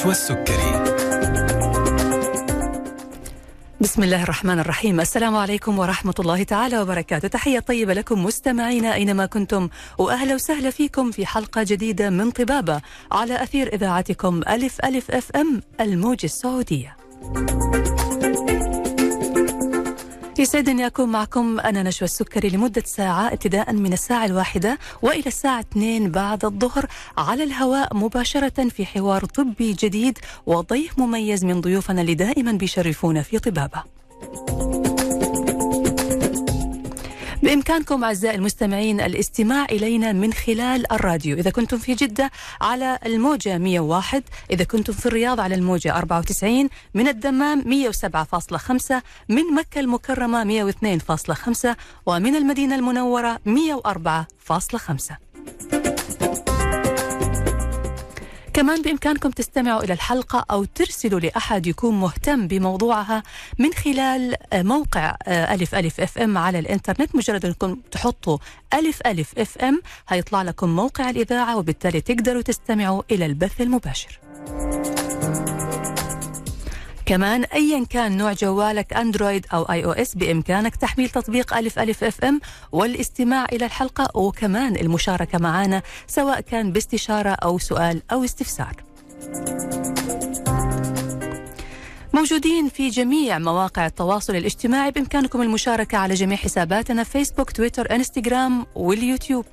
[0.00, 0.84] نشوى السكري
[3.80, 5.00] بسم الله الرحمن الرحيم.
[5.00, 7.28] السلام عليكم ورحمة الله تعالى وبركاته.
[7.28, 9.68] تحية طيبة لكم مستمعينا أينما كنتم
[9.98, 12.80] وأهلا وسهلا فيكم في حلقة جديدة من طبابة
[13.12, 16.96] على أثير إذاعتكم ألف ألف FM الموج السعودية.
[20.40, 26.10] يسعدني أكون معكم أنا نشوى السكري لمدة ساعة ابتداء من الساعة الواحدة وإلى الساعة 2
[26.10, 26.86] بعد الظهر
[27.18, 33.38] على الهواء مباشرة في حوار طبي جديد وضيف مميز من ضيوفنا اللي دائما بيشرفونا في
[33.38, 33.82] طبابة.
[37.50, 41.36] بإمكانكم أعزائي المستمعين الاستماع إلينا من خلال الراديو.
[41.36, 47.08] إذا كنتم في جدة على الموجة 101 إذا كنتم في الرياض على الموجة 94 من
[47.08, 48.94] الدمام 107.5
[49.28, 51.68] من مكة المكرمة 102.5
[52.06, 55.79] ومن المدينة المنورة 104.5
[58.54, 63.22] كمان بإمكانكم تستمعوا إلى الحلقة أو ترسلوا لأحد يكون مهتم بموضوعها
[63.58, 67.16] من خلال موقع ألف ألف FM على الإنترنت.
[67.16, 68.38] مجرد أنكم تحطوا
[68.74, 74.20] ألف ألف FM هيطلع لكم موقع الإذاعة وبالتالي تقدروا تستمعوا إلى البث المباشر.
[77.10, 82.40] كمان ايا كان نوع جوالك أندرويد أو iOS بإمكانك تحميل تطبيق ألف ألف FM
[82.72, 88.76] والاستماع إلى الحلقة وكمان المشاركة معنا سواء كان باستشارة أو سؤال أو استفسار.
[92.14, 99.46] موجودين في جميع مواقع التواصل الاجتماعي بإمكانكم المشاركة على جميع حساباتنا فيسبوك تويتر إنستغرام واليوتيوب.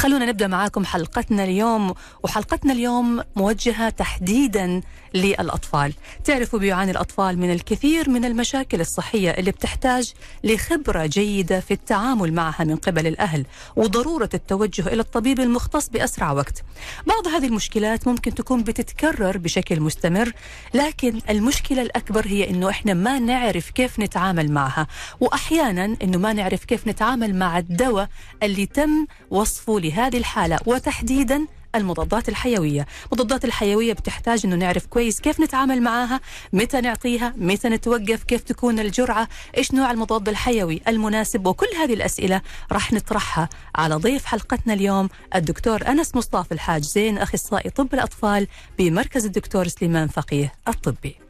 [0.00, 4.80] خلونا نبدأ معاكم حلقتنا اليوم وحلقتنا اليوم موجهة تحديدا
[5.14, 5.92] للأطفال،
[6.24, 10.12] تعرفوا بيعاني الأطفال من الكثير من المشاكل الصحية اللي بتحتاج
[10.44, 16.62] لخبرة جيدة في التعامل معها من قبل الأهل، وضرورة التوجه إلى الطبيب المختص بأسرع وقت.
[17.06, 20.32] بعض هذه المشكلات ممكن تكون بتتكرر بشكل مستمر،
[20.74, 24.86] لكن المشكلة الأكبر هي إنه إحنا ما نعرف كيف نتعامل معها،
[25.20, 28.08] واحيانا إنه ما نعرف كيف نتعامل مع الدواء
[28.42, 32.86] اللي تم وصفه لهذه الحالة وتحديدا المضادات الحيوية.
[33.06, 36.20] المضادات الحيوية بتحتاج أنه نعرف كويس كيف نتعامل معها
[36.52, 42.42] متى نعطيها متى نتوقف كيف تكون الجرعة إيش نوع المضاد الحيوي المناسب وكل هذه الأسئلة
[42.72, 46.82] راح نطرحها على ضيف حلقتنا اليوم الدكتور أنس مصطفى الحاج.
[46.82, 48.46] زين أخصائي طب الأطفال
[48.78, 51.29] بمركز الدكتور سليمان فقيه الطبي.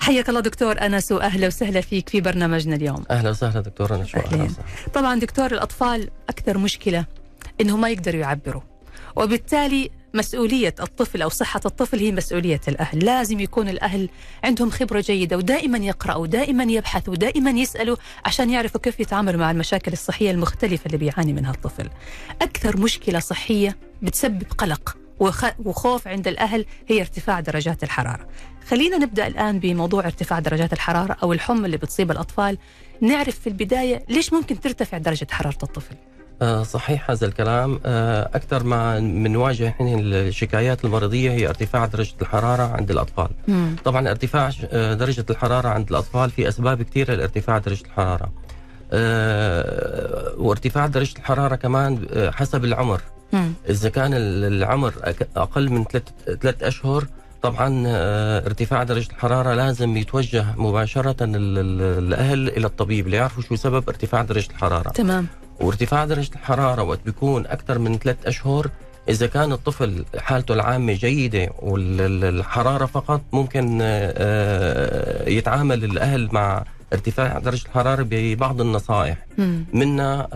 [0.00, 3.04] حياك الله دكتور أنس وأهلا وسهلا فيك في برنامجنا اليوم.
[3.10, 4.10] أهلا وسهلا دكتور أنس.
[4.94, 7.04] طبعا دكتور الأطفال أكثر مشكلة
[7.60, 8.62] إنهم ما يقدروا يعبروا
[9.16, 14.08] وبالتالي مسؤولية الطفل أو صحة الطفل هي مسؤولية الأهل لازم يكون الأهل
[14.44, 19.92] عندهم خبرة جيدة ودائما يقرأوا دائما يبحثوا دائما يسألوا عشان يعرفوا كيف يتعاملوا مع المشاكل
[19.92, 21.88] الصحية المختلفة اللي بيعاني منها الطفل
[22.42, 24.96] أكثر مشكلة صحية بتسبب قلق
[25.64, 28.26] وخوف عند الأهل هي ارتفاع درجات الحرارة.
[28.68, 32.58] خلينا نبدأ الآن بموضوع ارتفاع درجات الحرارة أو الحمى اللي بتصيب الأطفال.
[33.00, 35.94] نعرف في البداية ليش ممكن ترتفع درجة حرارة الطفل؟
[36.42, 37.80] آه صحيح هذا الكلام.
[37.86, 43.28] آه أكثر ما بنواجه الشكايات المرضية هي ارتفاع درجة الحرارة عند الأطفال.
[43.48, 43.76] مم.
[43.84, 48.32] طبعا ارتفاع درجة الحرارة عند الأطفال في أسباب كثيرة لارتفاع درجة الحرارة.
[48.92, 53.00] آه وارتفاع درجة الحرارة كمان حسب العمر.
[53.32, 53.52] مم.
[53.68, 54.94] إذا كان العمر
[55.36, 55.84] أقل من
[56.40, 57.04] ثلاث أشهر
[57.42, 57.82] طبعا
[58.46, 64.90] ارتفاع درجة الحرارة لازم يتوجه مباشرة الأهل إلى الطبيب ليعرفوا شو سبب ارتفاع درجة الحرارة
[64.90, 65.26] تمام
[65.60, 68.70] وارتفاع درجة الحرارة وقت بيكون أكثر من ثلاث أشهر
[69.08, 73.80] إذا كان الطفل حالته العامة جيدة والحرارة فقط ممكن
[75.26, 79.26] يتعامل الأهل مع ارتفاع درجة الحرارة ببعض النصائح.
[79.72, 80.28] منها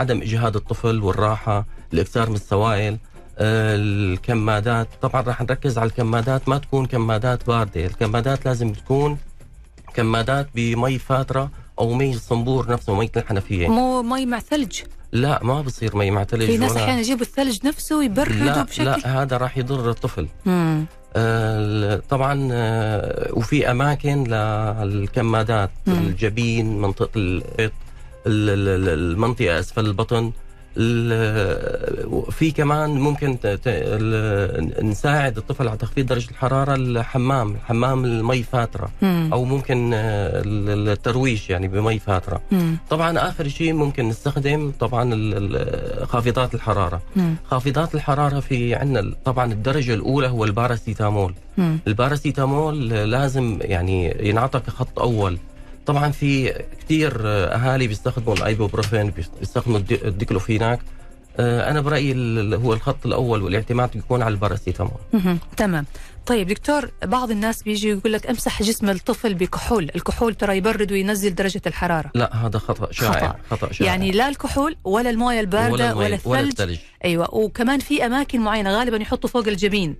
[0.00, 2.98] عدم إجهاد الطفل والراحة الإكثار من السوائل
[3.40, 4.88] الكمادات.
[5.02, 7.86] طبعا راح نركز على الكمادات ما تكون كمادات باردة.
[7.86, 9.18] الكمادات لازم تكون
[9.94, 13.68] كمادات بمي فاترة أو مي الصنبور نفسه مي الحنفية.
[13.68, 14.80] مو مي مع ثلج؟
[15.12, 18.84] لا ما بصير مي مع ثلج في ناس أحيانا يجيبوا الثلج نفسه ويبردوا لا بشكل
[18.84, 20.28] لا هذا راح يضر الطفل.
[20.46, 20.84] مم.
[21.16, 25.70] آه، طبعا آه، وفي أماكن للكمادات.
[25.88, 27.72] الجبين منطقة الإط،
[28.26, 30.16] ال- ال- ال- المنطقة أسفل البطن.
[30.24, 30.32] ال-
[32.30, 33.36] في كمان ممكن
[34.82, 39.30] نساعد الطفل على تخفيض درجة الحرارة الحمام الحمام المي فاترة مم.
[39.32, 39.98] أو ممكن آه،
[40.44, 42.76] ال- الترويش يعني بمي فاترة مم.
[42.90, 45.14] طبعا آخر شيء ممكن نستخدم طبعا
[46.04, 47.34] خافضات الحرارة مم.
[47.50, 51.34] خافضات الحرارة في عندنا طبعا الدرجة الأولى هو الباراسيتامول.
[51.86, 55.38] الباراسيتامول لازم يعني ينعطى كخط أول
[55.88, 56.52] طبعا في
[56.84, 60.78] كثير أهالي بيستخدموا الأيبوبروفين بيستخدموا الدي- الديكلوفيناك.
[61.40, 62.12] آه، أنا برأيي
[62.56, 64.92] هو الخط الأول والاعتماد بيكون على الباراسيتامول.
[65.56, 65.86] تمام.
[66.26, 69.90] طيب دكتور بعض الناس بيجي يقول لك امسح جسم الطفل بكحول.
[69.96, 72.10] الكحول ترى يبرد وينزل درجة الحرارة.
[72.14, 73.72] لا هذا خطأ شائع خطأ.
[73.72, 73.92] شائع.
[73.92, 76.60] يعني لا الكحول ولا الموية الباردة ولا, المي- ولا ولا الثلج.
[76.60, 76.78] الثلج.
[77.04, 77.34] أيوه.
[77.34, 79.96] وكمان في أماكن معينة غالبا يحطوا فوق الجبين.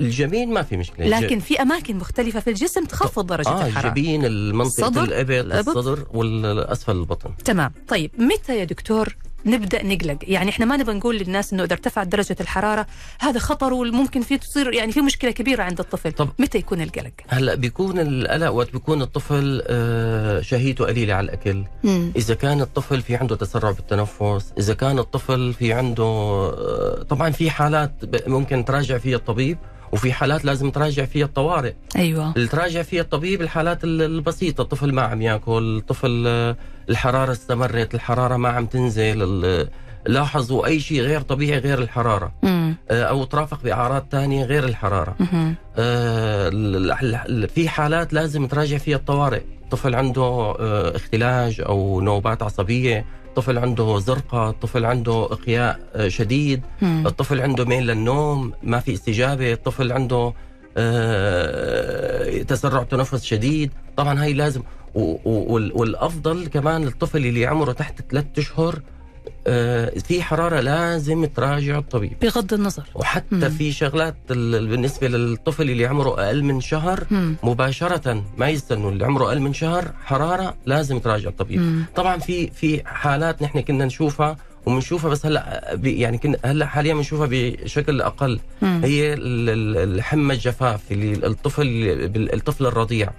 [0.00, 1.06] الجبين ما في مشكلة.
[1.20, 3.86] لكن في أماكن مختلفة في الجسم تخفض درجة آه الحرارة.
[3.86, 5.02] الجبين المنطقة الصدر،
[5.40, 5.68] الابط.
[5.68, 7.30] الصدر والأسفل البطن.
[7.44, 7.72] تمام.
[7.88, 10.18] طيب متى يا دكتور نبدأ نقلق.
[10.22, 12.86] يعني إحنا ما نبغى نقول للناس إنه إذا ارتفعت درجة الحرارة
[13.20, 16.12] هذا خطر وممكن في تصير يعني في مشكلة كبيرة عند الطفل.
[16.12, 21.64] طب- متى يكون القلق؟ هلا بيكون القلق وقت بيكون الطفل آه، شهيته قليله على الأكل.
[21.84, 22.12] مم.
[22.16, 27.50] إذا كان الطفل في عنده تسرع بالتنفس إذا كان الطفل في عنده آه، طبعا في
[27.50, 27.92] حالات
[28.28, 29.58] ممكن تراجع فيها الطبيب
[29.92, 31.72] وفي حالات لازم تراجع فيها الطوارئ.
[31.96, 32.32] أيوه.
[32.36, 36.26] اللي تراجع فيها الطبيب الحالات ال- البسيطة الطفل ما عم ياكل الطفل
[36.90, 39.68] الحرارة استمرت الحرارة ما عم تنزل
[40.06, 42.76] لاحظوا أي شيء غير طبيعي غير الحرارة مم.
[42.90, 45.54] آه، أو ترافق بأعراض تانية غير الحرارة مهم.
[45.76, 46.48] آه،
[47.54, 50.22] في حالات لازم تراجع فيها الطوارئ طفل عنده
[50.60, 53.04] آه، اختلاج أو نوبات عصبية
[53.36, 57.06] طفل عنده زرقة طفل عنده إقياء آه، شديد مم.
[57.06, 60.32] الطفل عنده ميل للنوم ما في استجابة الطفل عنده
[60.76, 64.62] آه، تسرع تنفس شديد طبعا هاي لازم
[64.94, 68.80] و- و- وال- والأفضل كمان الطفل اللي عمره تحت ثلاثة أشهر
[69.46, 73.48] آه، في حرارة لازم تراجع الطبيب بغض النظر وحتى مم.
[73.50, 77.36] في شغلات ال- بالنسبة للطفل اللي عمره أقل من شهر مم.
[77.42, 81.84] مباشرة ما يستنوا اللي عمره أقل من شهر حرارة لازم تراجع الطبيب مم.
[81.96, 87.28] طبعا في في حالات نحن كنا نشوفها وبنشوفها بس هلأ يعني كنا هلأ حاليا بنشوفها
[87.30, 88.80] بشكل أقل مم.
[88.84, 91.66] هي ال- ال- الحمى الجفاف اللي الطفل
[92.34, 93.10] الطفل الرضيع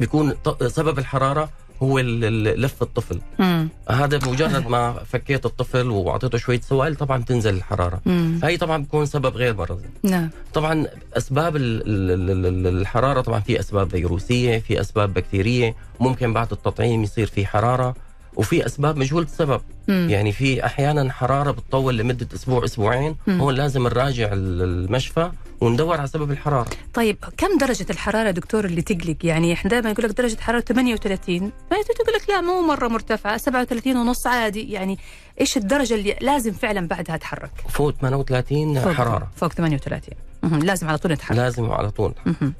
[0.00, 0.34] بيكون
[0.66, 1.48] سبب الحرارة
[1.82, 3.20] هو لف الطفل.
[3.38, 3.68] مم.
[3.90, 8.00] هذا بمجرد ما فكيت الطفل وأعطيته شوية سوائل طبعا تنزل الحرارة.
[8.06, 8.40] مم.
[8.42, 10.30] هاي طبعا بيكون سبب غير مرضي نعم.
[10.54, 10.86] طبعا
[11.16, 16.52] أسباب ال- ال- ال- ال- الحرارة طبعا في أسباب فيروسية في أسباب بكتيرية ممكن بعد
[16.52, 17.94] التطعيم يصير في حرارة.
[18.38, 20.06] وفي أسباب مجهول السبب مم.
[20.10, 23.40] يعني في أحيانا حرارة بتطول لمدة أسبوع أسبوعين مم.
[23.40, 25.30] هون لازم نراجع ال- المشفى
[25.60, 30.04] وندور على سبب الحرارة طيب كم درجة الحرارة دكتور اللي تقلق؟ يعني إحنا دائما يقول
[30.04, 31.38] لك درجة حرارة 38
[31.70, 34.98] بعدين تقول لك لا مو مرة مرتفعة 37 ونص عادي يعني
[35.40, 40.58] إيش الدرجة اللي لازم فعلا بعدها اتحرك؟ فوق 38 فوق حرارة فوق 38 مهم.
[40.58, 42.12] لازم على طول نتحرك لازم على طول.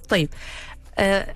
[0.09, 0.29] طيب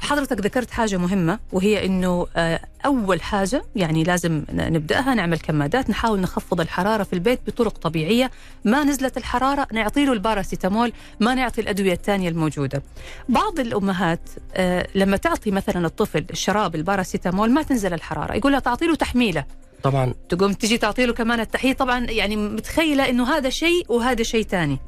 [0.00, 5.90] حضرتك ذكرت حاجة مهمة وهي إنه آه، أول حاجة يعني لازم ن- نبدأها نعمل كمادات
[5.90, 8.30] نحاول نخفض الحرارة في البيت بطرق طبيعية.
[8.64, 12.82] ما نزلت الحرارة نعطي له الباراسيتامول ما نعطي الأدوية الثانية الموجودة.
[13.28, 14.20] بعض الأمهات
[14.54, 19.44] آه، لما تعطي مثلا الطفل الشراب الباراسيتامول ما تنزل الحرارة يقول لها تعطي له تحميلة.
[19.82, 20.14] طبعا.
[20.28, 24.78] تقوم تجي تعطي له كمان التحميلة طبعا يعني متخيلة إنه هذا شيء وهذا شيء ثاني.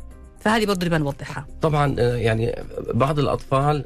[0.40, 2.62] فهذه برضه نبغى نوضحها طبعا آه، يعني
[2.94, 3.84] بعض الأطفال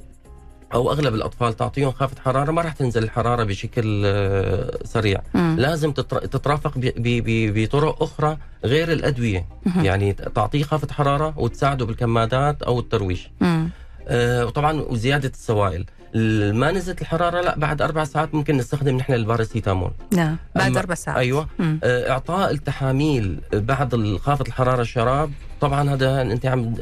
[0.74, 5.56] أو أغلب الأطفال تعطيهم خافه حرارة ما راح تنزل الحرارة بشكل آه، سريع مم.
[5.58, 9.84] لازم تتر- تترافق بطرق أخرى غير الأدوية مهم.
[9.84, 13.70] يعني تعطيه خافه حرارة وتساعده بالكمادات أو الترويش مم.
[14.08, 19.12] آه، وطبعا وزيادة السوائل ال- ما نزلت الحرارة لا بعد أربع ساعات ممكن نستخدم نحن
[19.12, 21.80] الباراسيتامول نعم بعد أربع ساعات أيوه مم.
[21.84, 26.74] آه، إعطاء التحاميل بعد خافض الحرارة الشراب طبعا هذا أنت عم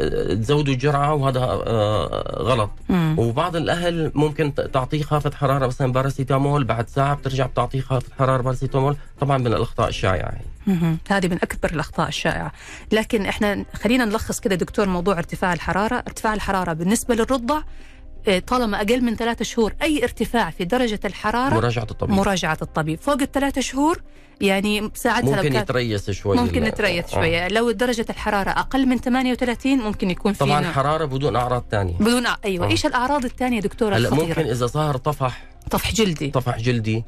[0.42, 2.70] تزودوا الجرعه وهذا آه، غلط.
[2.88, 3.14] مم.
[3.18, 8.96] وبعض الأهل ممكن تعطيه خافض حرارة مثلا باراسيتامول بعد ساعة بترجع بتعطيه خافض حرارة باراسيتامول.
[9.20, 10.76] طبعا من الأخطاء الشائعة هي.
[11.08, 12.52] هذه من أكبر الأخطاء الشائعة.
[12.92, 15.96] لكن إحنا خلينا نلخص كده دكتور موضوع ارتفاع الحرارة.
[15.96, 17.62] ارتفاع الحرارة بالنسبة للرضع
[18.46, 22.14] طالما أقل من ثلاثة شهور أي ارتفاع في درجة الحرارة مراجعة الطبيب.
[22.16, 22.98] مراجعة الطبيب.
[23.00, 24.02] فوق الثلاثة شهور
[24.40, 27.14] يعني ساعتها ممكن كان يتريث شوي ممكن نتريث آه.
[27.14, 27.48] شوية.
[27.48, 32.26] لو درجة الحرارة أقل من 38 ممكن يكون في طبعا حرارة بدون أعراض ثانية بدون
[32.44, 32.66] أيوه.
[32.66, 32.70] آه.
[32.70, 35.44] إيش الأعراض الثانية دكتورة هلأ ممكن إذا ظهر طفح.
[35.70, 36.30] طفح جلدي.
[36.30, 37.04] طفح جلدي.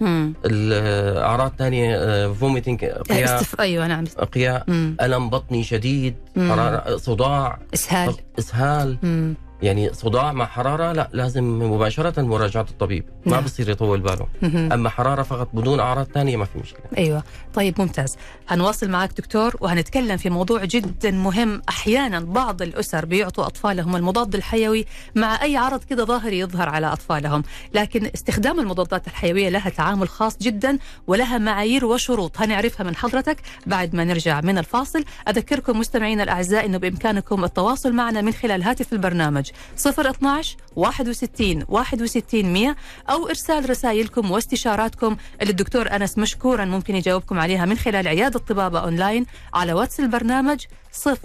[0.47, 3.61] الاعراض ثانية vomiting اقياء استف...
[3.61, 4.05] أيوه نعم.
[4.19, 4.97] اقياء مم.
[5.03, 6.15] ألم بطني شديد.
[6.37, 6.53] مم.
[6.53, 7.59] حرارة صداع.
[7.75, 8.15] إسهال.
[8.39, 8.99] إسهال.
[9.03, 9.35] مم.
[9.62, 13.05] يعني صداع مع حرارة لا لازم مباشرة مراجعة الطبيب.
[13.27, 13.45] ما نعم.
[13.45, 14.27] بصير يطول باله.
[14.75, 16.83] أما حرارة فقط بدون أعراض ثانية ما في مشكلة.
[16.99, 17.23] أيوه.
[17.55, 18.17] طيب ممتاز.
[18.49, 21.62] هنواصل معك دكتور وهنتكلم في موضوع جدا مهم.
[21.69, 24.85] أحيانا بعض الأسر بيعطوا أطفالهم المضاد الحيوي
[25.15, 27.43] مع أي عرض كده ظاهري يظهر على أطفالهم.
[27.75, 32.41] لكن استخدام المضادات الحيوية لها تعامل خاص جدا ولها معايير وشروط.
[32.41, 33.37] هنعرفها من حضرتك.
[33.67, 38.93] بعد ما نرجع من الفاصل أذكركم مستمعينا الأعزاء إنه بإمكانكم التواصل معنا من خلال هاتف
[38.93, 39.48] البرنامج.
[39.76, 42.76] البرنامج 012 61 61 100
[43.11, 46.64] أو إرسال رسائلكم واستشاراتكم اللي الدكتور أنس مشكورا.
[46.64, 50.64] ممكن يجاوبكم عليها من خلال عيادة طبابة أونلاين على واتس البرنامج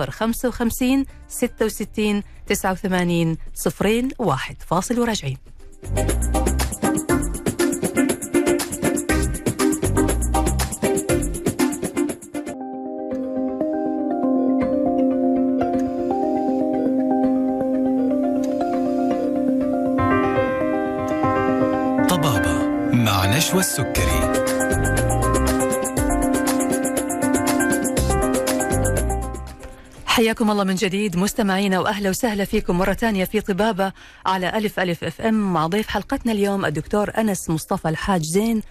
[0.09, 4.55] 055 66 89 صفرين واحد.
[4.67, 5.37] فاصل وراجعين
[23.33, 24.43] مع نشوى السكري.
[30.05, 33.91] حياكم الله من جديد مستمعينا وأهلا وسهلا فيكم مرة ثانية في طبابة
[34.25, 38.61] على ألف ألف أف أم مع ضيف حلقتنا اليوم الدكتور أنس مصطفى الحاج زين.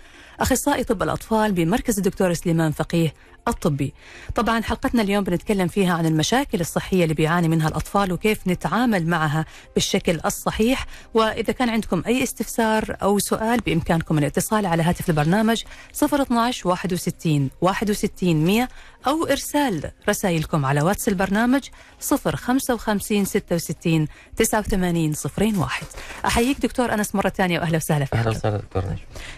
[0.42, 3.14] أخصائي طب الأطفال بمركز الدكتور سليمان فقيه
[3.48, 3.94] الطبي.
[4.34, 9.44] طبعا حلقتنا اليوم بنتكلم فيها عن المشاكل الصحية اللي بيعاني منها الأطفال وكيف نتعامل معها
[9.74, 10.86] بالشكل الصحيح.
[11.14, 15.62] وإذا كان عندكم أي استفسار أو سؤال بإمكانكم الاتصال على هاتف البرنامج
[16.04, 18.68] 012 61 61 100
[19.06, 21.62] أو إرسال رسائلكم على واتس البرنامج
[22.00, 24.06] 055 66
[24.36, 25.86] 89 01
[26.26, 28.14] أحييك دكتور أنس مرة ثانية وأهلا وسهلا فيك.
[28.14, 28.84] أهلا وسهلا دكتور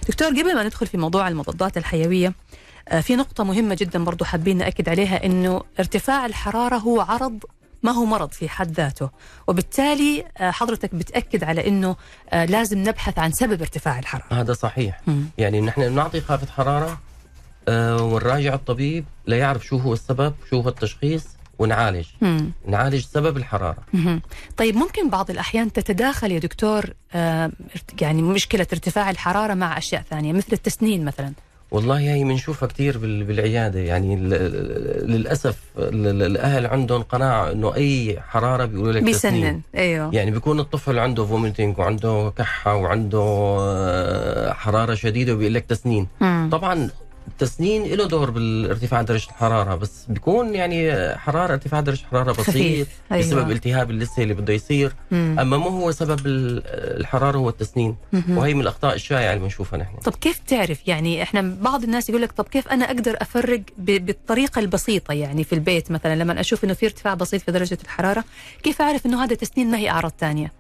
[0.09, 2.33] دكتور قبل ما ندخل في موضوع المضادات الحيوية.
[2.89, 7.45] آه، في نقطة مهمة جدا برضو حابين نأكد عليها أنه ارتفاع الحرارة هو عرض
[7.83, 9.11] ما هو مرض في حد ذاته.
[9.47, 11.97] وبالتالي آه، حضرتك بتأكد على أنه
[12.31, 14.41] آه، لازم نبحث عن سبب ارتفاع الحرارة.
[14.41, 15.01] هذا صحيح.
[15.07, 15.25] مم.
[15.39, 16.99] يعني نحن بنعطي خافة حرارة
[17.69, 21.25] ونراجع الطبيب ليعرف شو هو السبب شو هو التشخيص.
[21.59, 22.51] ونعالج مم.
[22.69, 24.21] نعالج سبب الحرارة مهم.
[24.57, 26.85] طيب ممكن بعض الأحيان تتداخل يا دكتور
[27.15, 27.51] آه،
[28.01, 31.33] يعني مشكلة ارتفاع الحرارة مع أشياء ثانية مثل التسنين مثلا
[31.71, 37.53] والله هي بنشوفها كثير بال- بالعيادة يعني ل- ل- للأسف ال- ال- الأهل عندهم قناعة
[37.53, 39.13] إنه أي حرارة بيقولوا لك تسنين.
[39.43, 43.19] بيسنن أيوه يعني بيكون الطفل عنده فوميتنج وعنده كحة وعنده
[43.61, 46.49] آه، حرارة شديدة وبيقول لك تسنين مم.
[46.53, 46.91] طبعا
[47.35, 53.27] التسنين له دور بالارتفاع درجة الحرارة بس بيكون يعني حرارة ارتفاع درجة الحرارة بسيط أيوة.
[53.27, 55.37] بسبب التهاب اللثة اللي بده يصير مم.
[55.41, 56.63] أما مو هو سبب ال-
[57.01, 58.39] الحرارة هو التسنين مهم.
[58.39, 62.23] وهي من الأخطاء الشائعة اللي بنشوفها نحن طب كيف تعرف يعني إحنا بعض الناس يقول
[62.23, 66.73] لك طب كيف أنا أقدر أفرق بالطريقة البسيطة يعني في البيت مثلا لما أشوف إنه
[66.75, 68.25] في ارتفاع بسيط في درجة الحرارة
[68.63, 70.53] كيف أعرف إنه هذا تسنين ما هي أعراض ثانية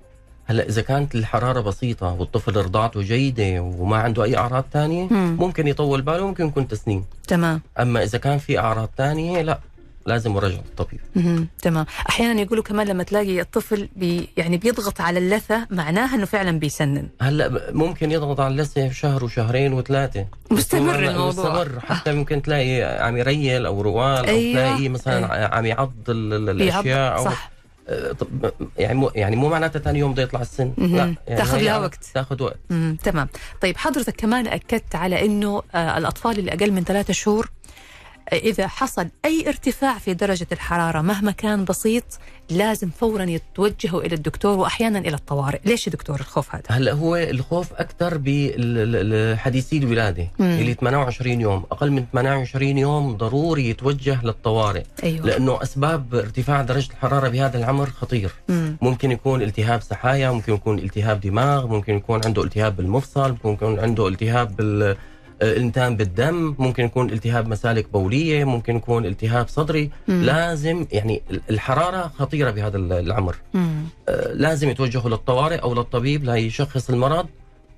[0.47, 5.37] هلا إذا كانت الحرارة بسيطة والطفل رضاعته جيدة وما عنده أي أعراض تانية مم.
[5.41, 7.61] ممكن يطول باله ممكن يكون تسنين تمام.
[7.81, 9.59] أما إذا كان في أعراض تانية لا
[10.07, 11.01] لازم مراجعة الطبيب.
[11.63, 11.87] تمام.
[12.09, 17.09] أحيانا يقولوا كمان لما تلاقي الطفل بي يعني بيضغط على اللثة معناها إنه فعلا بيسنن.
[17.21, 20.27] هلا ممكن يضغط على اللثة شهر وشهرين وثلاثة.
[20.51, 21.29] مستمر الموضوع.
[21.29, 21.81] مستمر.
[21.81, 24.53] حتى ممكن تلاقي عم يريل أو روال أو أيوة.
[24.53, 27.51] تلاقي مثلا عم يعض الأشياء صح.
[27.51, 27.54] آه،
[28.79, 30.73] يعني مو يعني مو معناتها ثاني يوم بده يطلع السن.
[30.79, 32.05] لا يعني تاخذ لها عم وقت.
[32.15, 32.59] تاخذ وقت.
[33.03, 33.29] تمام
[33.61, 37.51] طيب حضرتك كمان أكدت على إنه آه الأطفال اللي أقل من ثلاثة شهور
[38.33, 42.05] إذا حصل أي ارتفاع في درجة الحرارة مهما كان بسيط
[42.51, 45.61] لازم فورا يتوجهوا إلى الدكتور واحيانا إلى الطوارئ.
[45.65, 50.47] ليش يا دكتور الخوف هذا؟ هلا هو الخوف أكثر بحديثي الولاده مم.
[50.47, 51.65] اللي 28 يوم.
[51.73, 54.83] أقل من 28 يوم ضروري يتوجه للطوارئ.
[55.05, 55.27] أيوه.
[55.27, 58.31] لأنه أسباب ارتفاع درجة الحرارة بهذا العمر خطير.
[58.49, 58.77] مم.
[58.83, 63.79] ممكن يكون التهاب سحايا ممكن يكون التهاب دماغ ممكن يكون عنده التهاب بالمفصل ممكن يكون
[63.81, 64.97] عنده التهاب بال
[65.45, 70.23] التهاب بالدم ممكن يكون التهاب مسالك بولية ممكن يكون التهاب صدري مم.
[70.23, 73.85] لازم يعني الحرارة خطيرة بهذا العمر مم.
[74.09, 77.27] آه، لازم يتوجهوا للطوارئ أو للطبيب ليشخص المرض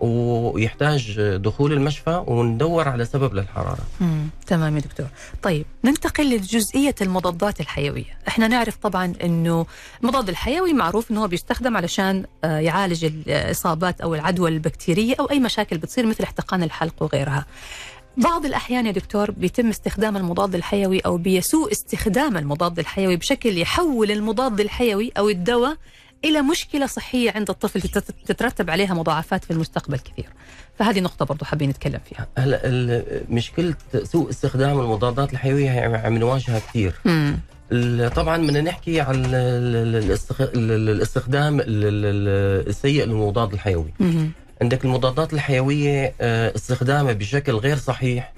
[0.00, 3.85] ويحتاج دخول المشفى وندور على سبب للحرارة.
[4.00, 4.29] مم.
[4.47, 5.07] تمام يا دكتور.
[5.43, 8.19] طيب ننتقل لجزئية المضادات الحيوية.
[8.29, 9.67] إحنا نعرف طبعا إنه
[10.03, 15.41] المضاد الحيوي معروف إنه هو بيستخدم علشان آه، يعالج الإصابات أو العدوى البكتيرية أو أي
[15.41, 17.47] مشاكل بتصير مثل احتقان الحلق وغيرها.
[18.17, 24.11] بعض الأحيان يا دكتور بيتم استخدام المضاد الحيوي أو بيسوء استخدام المضاد الحيوي بشكل يحول
[24.11, 25.76] المضاد الحيوي أو الدواء
[26.25, 30.28] إلى مشكلة صحية عند الطفل تت- تترتب عليها مضاعفات في المستقبل كثير.
[30.78, 32.26] فهذه نقطة برضو حابين نتكلم فيها.
[32.38, 36.94] هلا مشكلة سوء استخدام المضادات الحيوية هي عم نواجهها كثير.
[37.04, 37.38] مم.
[38.16, 43.92] طبعا بدنا نحكي عن ال- ال- الاستخ- ال- الاستخدام ال- ال- السيء للمضاد الحيوي.
[44.00, 44.30] مم.
[44.62, 48.32] عندك المضادات الحيوية آه، استخدامها بشكل غير صحيح.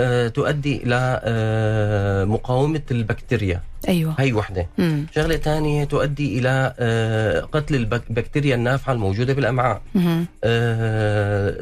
[0.00, 5.06] آه، تؤدي إلى آه، مقاومة البكتيريا أيوة هي وحدة مم.
[5.14, 10.26] شغلة ثانية تؤدي إلى آه، قتل البك- البكتيريا النافعة الموجودة بالأمعاء مم.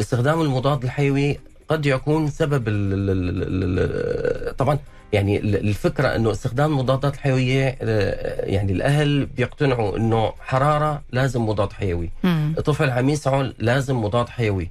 [0.01, 2.63] استخدام المضاد الحيوي قد يكون سبب
[4.59, 4.79] طبعا
[5.13, 7.77] يعني ال- الفكرة إنه استخدام المضادات الحيوية
[8.53, 12.55] يعني الأهل بيقتنعوا إنه حرارة لازم مضاد حيوي مم.
[12.65, 14.69] طفل عم يسعل لازم مضاد حيوي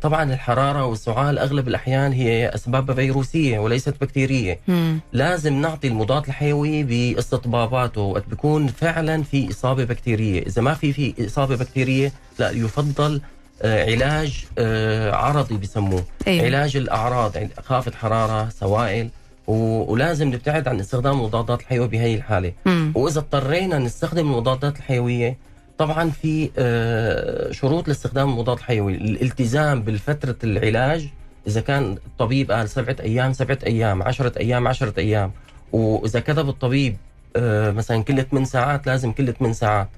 [0.00, 5.00] طبعا الحرارة والسعال أغلب الأحيان هي اسبابها فيروسية وليست بكتيرية مم.
[5.12, 11.26] لازم نعطي المضاد الحيوي باستطباباته وقت بيكون فعلا في إصابة بكتيرية إذا ما في في
[11.26, 13.20] إصابة بكتيرية لا يفضل
[13.62, 16.44] آه، علاج آه، عرضي بسموه أيوة.
[16.46, 19.08] علاج الأعراض يعني خافه حرارة سوائل
[19.46, 22.92] و- ولازم نبتعد عن استخدام المضادات الحيوية بهي الحالة مم.
[22.94, 25.36] وإذا اضطرينا نستخدم المضادات الحيوية
[25.78, 28.94] طبعا في آه، شروط لاستخدام المضاد الحيوي.
[28.94, 31.08] الالتزام بالفترة العلاج
[31.46, 35.30] إذا كان الطبيب قال سبعة أيام سبعة أيام عشرة أيام عشرة أيام
[35.72, 36.96] وإذا كتب الطبيب
[37.36, 39.88] آه، مثلا كل 8 ساعات لازم كل 8 ساعات.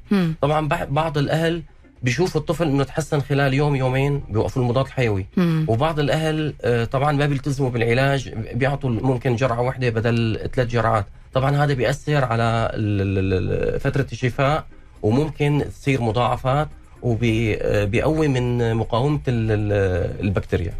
[0.40, 1.62] طبعا بع- بعض الأهل
[2.02, 5.26] بيشوفوا الطفل إنه تحسن خلال يوم يومين بيوقفوا المضاد الحيوي.
[5.36, 5.64] مم.
[5.68, 11.06] وبعض الأهل آه، طبعا ما بيلتزموا بالعلاج بيعطوا ممكن جرعة واحدة بدل ثلاث جرعات.
[11.34, 12.70] طبعا هذا بيأثر على
[13.80, 14.64] فترة الشفاء.
[15.04, 16.68] وممكن تصير مضاعفات
[17.02, 20.74] وبيقوي من مقاومة ال- ال- البكتيريا.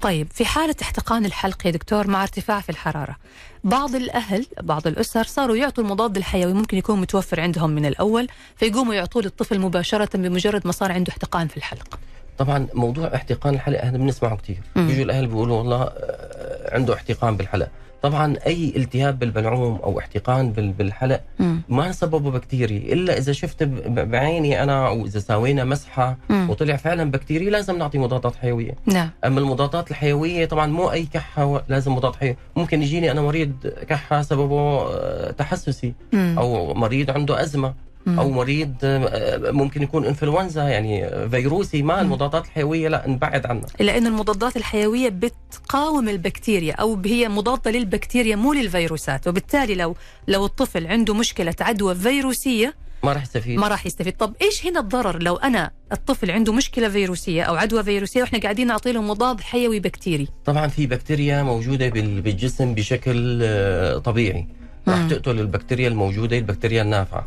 [0.00, 3.16] طيب في حالة احتقان الحلق يا دكتور مع ارتفاع في الحرارة
[3.64, 8.94] بعض الأهل بعض الأسر صاروا يعطوا المضاد الحيوي ممكن يكون متوفر عندهم من الأول فيقوموا
[8.94, 11.98] يعطوه للطفل مباشرة بمجرد ما صار عنده احتقان في الحلق
[12.38, 14.58] طبعا موضوع احتقان الحلق إحنا بنسمعه كثير.
[14.76, 17.68] بيجوا الأهل بيقولوا والله آه، عنده احتقان بالحلق
[18.02, 21.62] طبعا أي التهاب بالبلعوم أو احتقان بال- بالحلق مم.
[21.68, 26.50] ما سببه بكتيري إلا إذا شفت بعيني أنا أو إذا سوينا مسحة مم.
[26.50, 31.62] وطلع فعلا بكتيري لازم نعطي مضادات حيوية نعم أما المضادات الحيوية طبعا مو أي كحة
[31.68, 33.52] لازم مضاد حيوي ممكن يجيني أنا مريض
[33.88, 36.34] كحة سببه آه، تحسسي مم.
[36.38, 37.74] أو مريض عنده أزمة.
[38.18, 44.06] أو مريض آه، ممكن يكون إنفلونزا يعني فيروسي ما المضادات الحيوية لا نبعد عنها لأن
[44.06, 49.28] المضادات الحيوية بتقاوم البكتيريا أو هي مضادة للبكتيريا مو للفيروسات.
[49.28, 49.96] وبالتالي لو
[50.28, 52.74] لو الطفل عنده مشكلة عدوى فيروسية
[53.04, 53.58] ما راح يستفيد.
[53.58, 54.16] ما راح يستفيد.
[54.16, 58.66] طب إيش هنا الضرر؟ لو أنا الطفل عنده مشكلة فيروسية أو عدوى فيروسية وإحنا قاعدين
[58.66, 60.28] نعطي له مضاد حيوي بكتيري.
[60.44, 64.46] طبعا في بكتيريا موجودة بال- بالجسم بشكل آه، طبيعي.
[64.88, 65.08] راح.
[65.08, 67.26] تقتل البكتيريا الموجودة البكتيريا النافعة.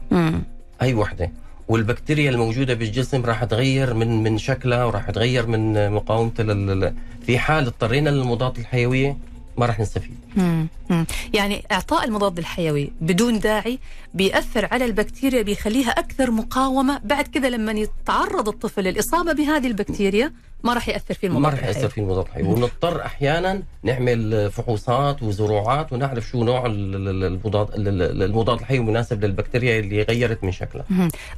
[0.81, 1.31] هي وحدة.
[1.67, 6.93] والبكتيريا الموجودة بالجسم راح تغير من من شكلها وراح تغير من مقاومتها لل...
[7.25, 9.17] في حال اضطرينا للمضادات الحيوية
[9.57, 10.17] ما راح نستفيد.
[10.35, 10.67] مم.
[10.89, 11.05] مم.
[11.33, 13.79] يعني إعطاء المضاد الحيوي بدون داعي
[14.13, 20.31] بيأثر على البكتيريا بيخليها أكثر مقاومة بعد كذا لما يتعرض الطفل للإصابة بهذه البكتيريا
[20.63, 21.89] ما راح يأثر فيه المضاد ما راح يأثر الحيوي.
[21.91, 27.87] في المضاد الحيوي ونضطر أحيانا نعمل فحوصات وزروعات ونعرف شو نوع ال- ال- المضاد ال-
[28.01, 30.85] ال- المضاد الحيوي المناسب للبكتيريا اللي غيرت من شكلها.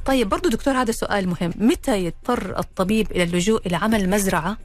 [0.04, 4.56] طيب برضو دكتور هذا سؤال مهم متى يضطر الطبيب إلى اللجوء إلى عمل مزرعة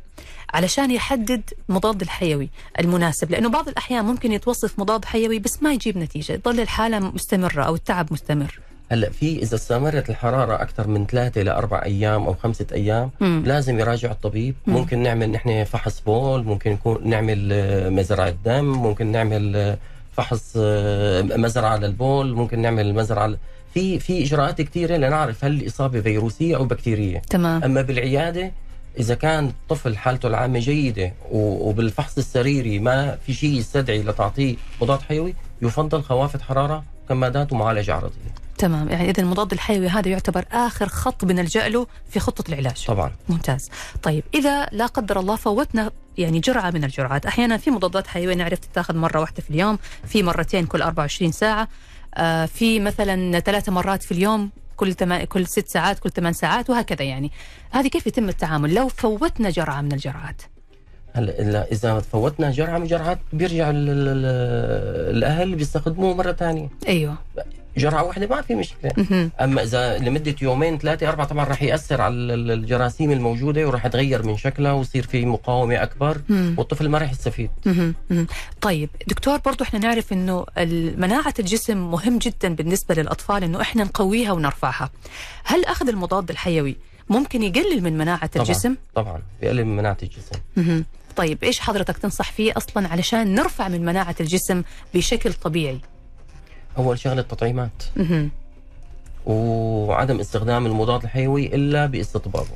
[0.53, 5.97] علشان يحدد مضاد الحيوي المناسب لأنه بعض الأحيان ممكن يتوصف مضاد حيوي بس ما يجيب
[5.97, 6.35] نتيجة.
[6.35, 8.59] تظل الحالة مستمرة أو التعب مستمر.
[8.91, 13.43] هلا في إذا استمرت الحرارة أكثر من ثلاثة لاربع أيام أو خمسة أيام مم.
[13.45, 14.55] لازم يراجع الطبيب.
[14.67, 14.73] مم.
[14.73, 19.77] ممكن نعمل نحن فحص بول ممكن يكون نعمل آه، مزرعة دم ممكن نعمل آه،
[20.17, 23.35] فحص آه، مزرعة للبول ممكن نعمل مزرعة
[23.73, 27.21] في في إجراءات كثيرة لنعرف هل الإصابة فيروسية أو بكتيرية.
[27.29, 27.63] تمام.
[27.63, 28.51] أما بالعيادة
[28.97, 35.33] إذا كان الطفل حالته العامة جيدة وبالفحص السريري ما في شيء يستدعي لتعطيه مضاد حيوي
[35.61, 38.49] يفضل خوافة حرارة كمادات ومعالجه عرضية.
[38.57, 42.85] تمام يعني إذا المضاد الحيوي هذا يعتبر آخر خط بنلجأ له في خطة العلاج.
[42.87, 43.11] طبعا.
[43.29, 43.69] ممتاز.
[44.03, 47.25] طيب إذا لا قدر الله فوتنا يعني جرعة من الجرعات.
[47.25, 51.67] أحيانا في مضادات حيوية نعرف تتاخذ مرة واحدة في اليوم في مرتين كل 24 ساعة.
[52.15, 55.23] آه في مثلا ثلاثة مرات في اليوم كل تما...
[55.23, 57.31] كل ست ساعات كل ثمان ساعات وهكذا يعني.
[57.71, 60.41] هذه كيف يتم التعامل؟ لو فوتنا جرعة من الجرعات.
[61.13, 66.69] هلا إذا فوتنا جرعة من جرعات بيرجع ال- ال- ال- الأهل بيستخدموه مرة ثانية.
[66.87, 67.15] أيوه.
[67.79, 68.91] جرعة واحدة ما في مشكلة.
[69.41, 74.23] أما إذا لمدة يومين ثلاثة أربعة طبعا راح يأثر على ال- الجراثيم الموجودة وراح تغير
[74.25, 76.21] من شكلها ويصير في مقاومة أكبر.
[76.29, 77.49] والطفل ما راح يستفيد.
[78.61, 80.45] طيب دكتور برضو إحنا نعرف إنه
[80.97, 84.89] مناعة الجسم مهم جدا بالنسبة للأطفال إنه إحنا نقويها ونرفعها
[85.43, 86.75] هل أخذ المضاد الحيوي
[87.09, 90.83] ممكن يقلل من مناعة طبعا الجسم؟ طبعا بيقلل من مناعة الجسم.
[91.15, 94.63] طيب إيش حضرتك تنصح فيه أصلا علشان نرفع من مناعة الجسم
[94.93, 95.79] بشكل طبيعي؟
[96.79, 97.83] أول شغلة التطعيمات.
[99.25, 102.47] وعدم استخدام المضاد الحيوي إلا بإستطبابه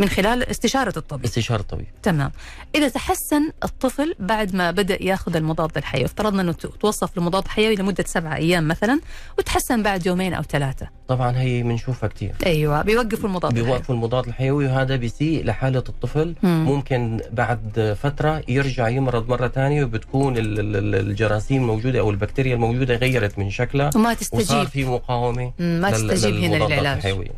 [0.00, 1.24] من خلال استشارة الطبيب.
[1.24, 1.86] استشارة الطبيب.
[2.02, 2.30] تمام.
[2.74, 8.04] إذا تحسن الطفل بعد ما بدأ ياخذ المضاد الحيوي افترضنا إنه توصف لمضاد حيوي لمدة
[8.06, 9.00] سبعة أيام مثلا
[9.38, 10.88] وتحسن بعد يومين أو ثلاثة.
[11.08, 13.66] طبعا هي بنشوفها كثير أيوه بيوقفوا المضاد الحيوي.
[13.68, 16.34] بيوقفوا المضاد الحيوي وهذا بيسيء لحالة الطفل.
[16.42, 16.64] مم.
[16.64, 22.54] ممكن بعد فترة يرجع يمرض مرة ثانية وبتكون ال- ال- ال- الجراثيم الموجودة أو البكتيريا
[22.54, 27.28] الموجودة غيرت من شكلها وما وصار تستجيب في مقاومة مم، ما تستجيب هنا للعلاج.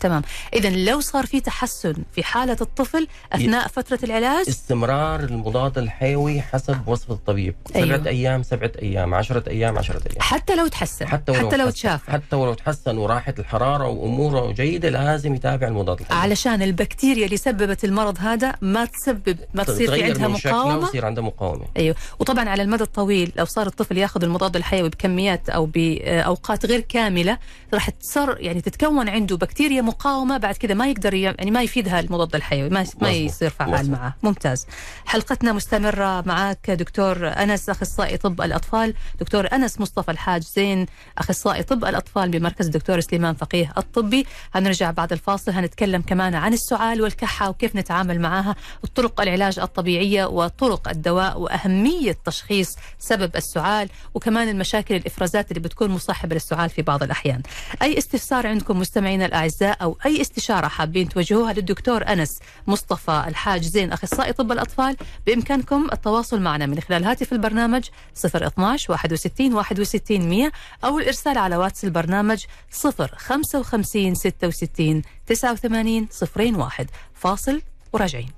[0.00, 0.22] تمام.
[0.54, 6.78] اذا لو صار في تحسن في حالة الطفل أثناء فترة العلاج؟ استمرار المضاد الحيوي حسب
[6.86, 7.54] وصف الطبيب.
[7.74, 10.20] سبعة أيام سبعة أيام عشرة أيام عشرة أيام.
[10.20, 12.10] حتى لو تحسن حتى ولو حتى لو تشافى.
[12.10, 16.20] حتى ولو تحسن وراحت الحرارة وأموره جيدة لازم يتابع المضاد الحيوي.
[16.20, 21.24] علشان البكتيريا اللي سببت المرض هذا ما تسبب ما تصير في عندها مقاومة؟ ويصير عندها
[21.24, 21.64] مقاومة.
[21.76, 21.96] أيوه.
[22.18, 27.38] وطبعا على المدى الطويل لو صار الطفل ياخذ المضاد الحيوي بكميات أو بأوقات غير كاملة
[27.74, 32.34] راح تصير يعني تتكون عنده بكتيريا مقاومة بعد كذا ما يقدر يعني ما يفيدها المضاد
[32.34, 33.10] الحيوي ما ما.
[33.10, 33.90] يصير فعال.
[33.90, 34.66] معه ممتاز
[35.06, 40.86] حلقتنا مستمرة معك دكتور أنس أخصائي طب الأطفال دكتور أنس مصطفى الحاج زين
[41.18, 47.02] أخصائي طب الأطفال بمركز الدكتور سليمان فقيه الطبي هنرجع بعد الفاصل هنتكلم كمان عن السعال
[47.02, 54.94] والكحة وكيف نتعامل معها وطرق العلاج الطبيعية وطرق الدواء وأهمية تشخيص سبب السعال وكمان المشاكل
[54.94, 57.42] الإفرازات اللي بتكون مصاحبة للسعال في بعض الأحيان.
[57.82, 61.69] أي استفسار عندكم مستمعينا الأعزاء أو أي استشارة حابين توجهوها للدكتور
[62.12, 67.84] أنس مصطفى الحاج زين أخصائي طب الأطفال بإمكانكم التواصل معنا من خلال هاتف البرنامج
[68.24, 70.52] 012 61 61 100
[70.84, 78.28] أو الإرسال على واتس البرنامج 055 66 89 01 فاصل وراجعين.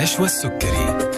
[0.00, 1.10] مع نشوى السكري.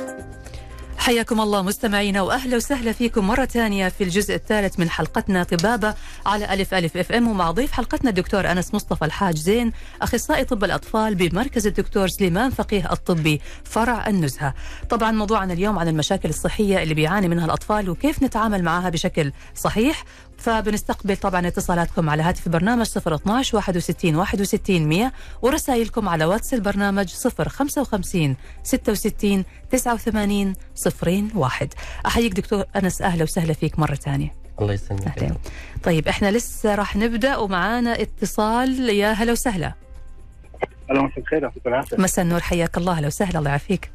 [0.98, 5.94] حياكم الله مستمعينا وأهلا وسهلا فيكم مرة ثانية في الجزء الثالث من حلقتنا طبابة
[6.26, 7.28] على ألف ألف إف إم.
[7.28, 12.92] ومع ضيف حلقتنا الدكتور أنس مصطفى الحاج زين أخصائي طب الأطفال بمركز الدكتور سليمان فقيه
[12.92, 14.54] الطبي فرع النزهة.
[14.90, 20.04] طبعا موضوعنا اليوم عن المشاكل الصحية اللي بيعاني منها الأطفال وكيف نتعامل معها بشكل صحيح.
[20.42, 28.36] فبنستقبل طبعا اتصالاتكم على هاتف البرنامج 012 61 61 100 ورسائلكم على واتس البرنامج 055
[28.62, 30.54] 66 89
[31.34, 31.74] 01
[32.06, 34.34] أحييك دكتور أنس أهلا وسهلا فيك مرة ثانية.
[34.60, 35.36] الله يسلمك أهلا.
[35.82, 38.88] طيب إحنا لسه راح نبدأ ومعانا اتصال.
[38.88, 39.72] يا هلا وسهلا.
[40.90, 41.96] أهلا مساء الخير يعطيك العافية.
[41.96, 42.92] مساء النور حياك الله.
[42.92, 43.90] هلا وسهلا الله يعافيك.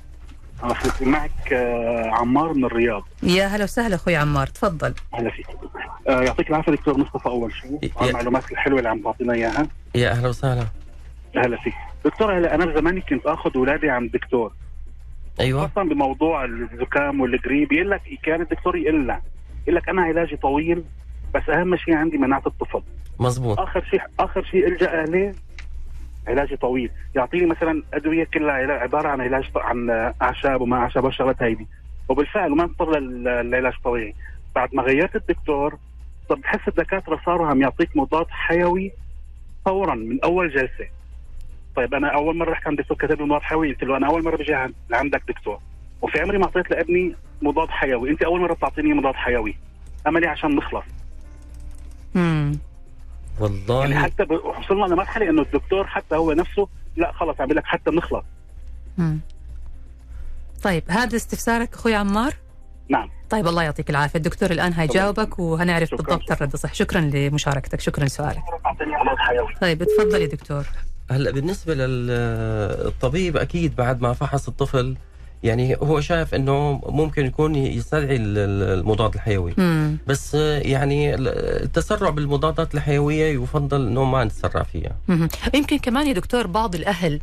[1.02, 3.04] معك آه، عمار من الرياض.
[3.24, 4.94] يا هلا وسهلا أخوي عمار تفضل.
[5.14, 5.46] أهلا فيك.
[6.10, 9.68] آه، يعطيك العافية دكتور مصطفى أول شيء على المعلومات الحلوة اللي عم تعطينا إياها.
[9.96, 10.66] يا أهلا وسهلا.
[11.38, 11.74] أهلا فيك.
[12.06, 14.54] دكتور هلا أنا زمان كنت آخذ اولادي عند الدكتور
[15.40, 15.68] أيوه.
[15.68, 19.22] خاصة بموضوع الزكام والقريب يقول لك كان الدكتور يقول لنا
[19.64, 20.84] يقول لك أنا علاجي طويل
[21.36, 22.82] بس أهم شيء عندي مناعة الطفل.
[23.20, 23.60] مزبوط.
[23.60, 25.36] آخر شيء آخر شيء الجا عليه
[26.28, 26.90] علاجي طويل.
[27.16, 29.90] يعطيني مثلا ادويه كلها عبارة عن علاج عن
[30.22, 31.68] أعشاب وما أعشاب والشغلات هيدي.
[32.10, 34.14] وبالفعل وما اضطر لل- للعلاج الطبيعي
[34.56, 35.78] بعد ما غيرت الدكتور
[36.30, 38.92] صار بتحس الدكاترة صاروا عم يعطيك مضاد حيوي
[39.66, 40.88] فورا من أول جلسة.
[41.76, 44.24] طيب أنا أول مرة رحت عند دكتور كتب لي مضاد حيوي قلت له أنا أول
[44.24, 45.60] مرة بجي عند- لعندك دكتور.
[46.02, 48.10] وفي عمري ما أعطيت لابني مضاد حيوي.
[48.10, 49.56] أنت أول مرة بتعطيني مضاد حيوي.
[50.08, 50.86] املي عشان نخلص.
[52.16, 52.60] امم
[53.40, 53.80] والله.
[53.82, 58.24] يعني حتى وصلنا لمرحله إنه الدكتور حتى هو نفسه لا خلص عم لك حتى بنخلص
[58.98, 59.20] مم.
[60.64, 62.34] طيب هذا استفسارك أخوي عمار؟
[62.90, 63.10] نعم.
[63.30, 64.18] طيب الله يعطيك العافية.
[64.18, 65.98] الدكتور الآن هيجاوبك وهنعرف شكراً.
[65.98, 66.74] بالضبط الرد الصح.
[66.74, 68.06] شكرا لمشاركتك شكرا
[69.18, 70.66] حيوي طيب تفضل يا دكتور.
[71.12, 74.98] هلا بالنسبة للطبيب أكيد بعد ما فحص الطفل
[75.44, 79.98] يعني هو شايف إنه ممكن يكون يستدعي ال- ال- المضاد الحيوي مم.
[80.08, 85.28] بس يعني التسرع بالمضادات الحيوية يفضل إنه ما نتسرع فيها مهم.
[85.54, 87.20] يمكن كمان يا دكتور بعض الأهل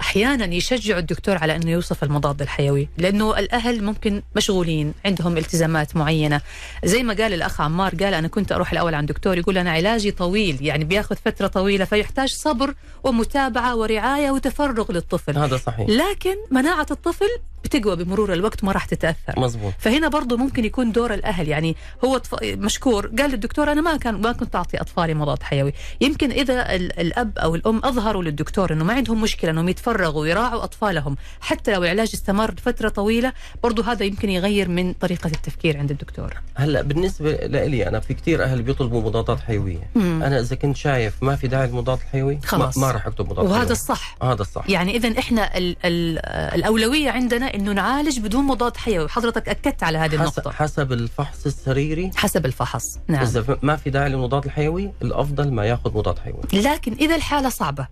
[0.00, 6.40] أحيانا يشجعوا الدكتور على إنه يوصف المضاد الحيوي لأنه الأهل ممكن مشغولين عندهم التزامات معينة.
[6.84, 10.10] زي ما قال الأخ عمار قال أنا كنت أروح الأول عند دكتور يقول أنا علاجي
[10.10, 15.38] طويل يعني بياخذ فترة طويلة فيحتاج صبر ومتابعة ورعاية وتفرغ للطفل.
[15.38, 15.88] هذا صحيح.
[15.88, 17.28] لكن مناعة الطفل
[17.66, 22.20] بتقوى بمرور الوقت ما راح تتأثر مزبوط فهنا برضه ممكن يكون دور الأهل يعني هو.
[22.42, 27.00] مشكور قال للدكتور أنا ما كان ما كنت أعطي أطفالي مضاد حيوي يمكن إذا ال...
[27.00, 31.84] الأب أو الأم أظهروا للدكتور إنه ما عندهم مشكلة إنهم يتفرغوا ويراعوا أطفالهم حتى لو
[31.84, 37.32] العلاج استمر فتره طويلة برضه هذا يمكن يغير من طريقة التفكير عند الدكتور هلا بالنسبة
[37.46, 40.22] لي أنا في كثير أهل بيطلبوا مضادات حيوية مم.
[40.22, 42.78] أنا إذا كنت شايف ما في داعي للمضاد الحيوي خلاص.
[42.78, 43.72] ما, ما راح اكتب مضاد وهذا حيوي.
[43.72, 46.18] الصح هذا الصح يعني إذا إحنا ال ال
[46.54, 49.08] الأولوية عندنا إنه نعالج بدون مضاد حيوي.
[49.08, 50.50] حضرتك أكدت على هذه حسب, النقطة.
[50.50, 52.10] حسب الفحص السريري.
[52.16, 53.22] حسب الفحص نعم.
[53.22, 56.40] إذا ما في داعي للمضاد الحيوي الأفضل ما يأخذ مضاد حيوي.
[56.52, 57.86] لكن إذا الحالة صعبة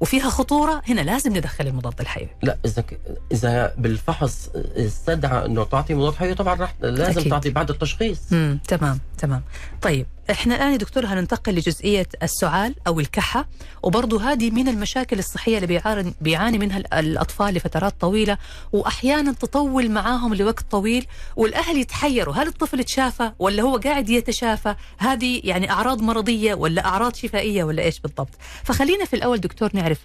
[0.00, 2.30] وفيها خطورة هنا لازم ندخل المضاد الحيوي.
[2.42, 2.84] لا إذا.
[3.32, 7.30] إذا بالفحص استدعى إنه تعطي مضاد حيوي طبعا راح لازم أكيد.
[7.30, 8.32] تعطي بعد التشخيص.
[8.32, 9.42] امم تمام تمام.
[9.82, 13.48] طيب إحنا الآن يا دكتور هننتقل لجزئية السعال أو الكحة
[13.82, 18.38] وبرضه هذه من المشاكل الصحية اللي بيعاني بيعاني منها ال- الأطفال لفترات طويلة
[18.72, 22.34] وأحيانا تطول معاهم لوقت طويل والأهل يتحيروا.
[22.34, 27.82] هل الطفل تشافى ولا هو قاعد يتشافى؟ هذه يعني أعراض مرضية ولا أعراض شفائية ولا
[27.82, 28.34] إيش بالضبط؟
[28.64, 29.98] فخلينا في الأول دكتور نعرف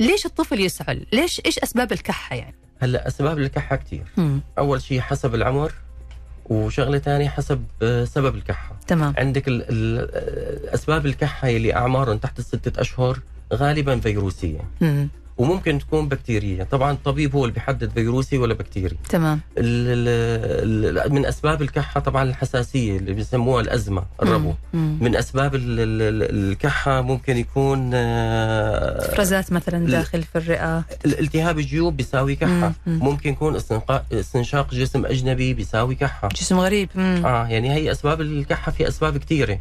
[0.00, 4.04] ليش الطفل يسعل؟ ليش إيش أسباب الكحة يعني؟ هلأ أسباب الكحة كثير.
[4.58, 5.72] أول شيء حسب العمر
[6.52, 8.76] وشغلة ثانية حسب آه، سبب الكحة.
[8.86, 9.14] تمام.
[9.18, 13.18] عندك ال ال آه، أسباب الكحة اللي أعمارهم تحت الستة أشهر
[13.54, 14.60] غالبا فيروسية.
[14.80, 15.08] مم.
[15.38, 18.96] وممكن تكون بكتيريه طبعا الطبيب هو اللي بيحدد فيروسي ولا بكتيري.
[19.08, 19.40] تمام.
[19.58, 19.88] ال
[20.88, 24.52] ال ال من أسباب الكحة طبعا الحساسية اللي بيسموها الأزمة الربو.
[24.74, 24.98] مم.
[25.00, 30.84] من أسباب ال- ال- ال- الكحة ممكن يكون آه، افرازات مثلا داخل في الرئة.
[31.04, 32.50] الالتهاب الجيوب بيساوي كحة.
[32.50, 32.98] مم، مم.
[33.02, 33.56] ممكن يكون
[34.12, 36.28] استنشاق جسم أجنبي بيساوي كحة.
[36.28, 36.88] جسم غريب.
[36.94, 37.22] مم.
[37.26, 39.58] آه يعني هي أسباب الكحة في أسباب كثيره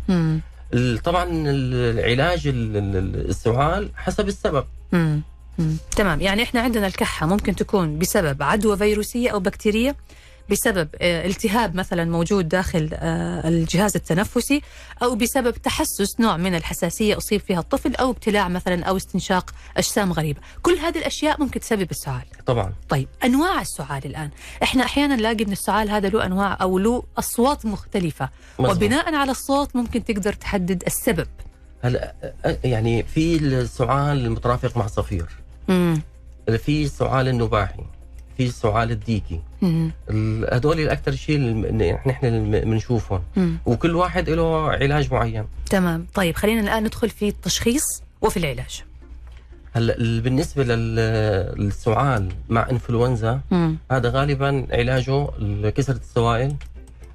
[1.04, 4.66] طبعا ال- العلاج ال- ال- السعال حسب السبب.
[4.92, 5.22] مم.
[5.58, 5.78] مم.
[5.96, 9.96] تمام يعني إحنا عندنا الكحة ممكن تكون بسبب عدوى فيروسية أو بكتيرية
[10.50, 14.62] بسبب آه، التهاب مثلا موجود داخل آه، الجهاز التنفسي
[15.04, 20.14] أو بسبب تحسس نوع من الحساسية أصيب فيها الطفل أو ابتلاع مثلا أو استنشاق أجسام
[20.14, 22.26] غريبة، كل هذه الأشياء ممكن تسبب السعال.
[22.46, 24.30] طبعا طيب أنواع السعال الآن،
[24.64, 28.76] إحنا أحيانا نلاقي إن السعال هذا له أنواع أو له أصوات مختلفة مظبوط.
[28.76, 31.28] وبناء على الصوت ممكن تقدر تحدد السبب.
[31.84, 32.14] هلا
[32.64, 35.26] يعني في السعال المترافق مع صفير.
[35.70, 36.02] امم
[36.58, 37.84] في السعال النباحي
[38.38, 39.40] في السعال الديكي.
[39.64, 41.40] ال- هدول الأكثر شيء
[42.08, 43.22] نحن بنشوفهم
[43.66, 45.46] وكل واحد له علاج معين.
[45.70, 46.06] تمام.
[46.14, 47.84] طيب خلينا الآن ندخل في التشخيص
[48.22, 48.84] وفي العلاج.
[49.74, 53.78] هلا ال- بالنسبة لل- للسعال مع إنفلونزا مم.
[53.92, 55.28] هذا غالبا علاجه
[55.70, 56.56] كسرة السوائل.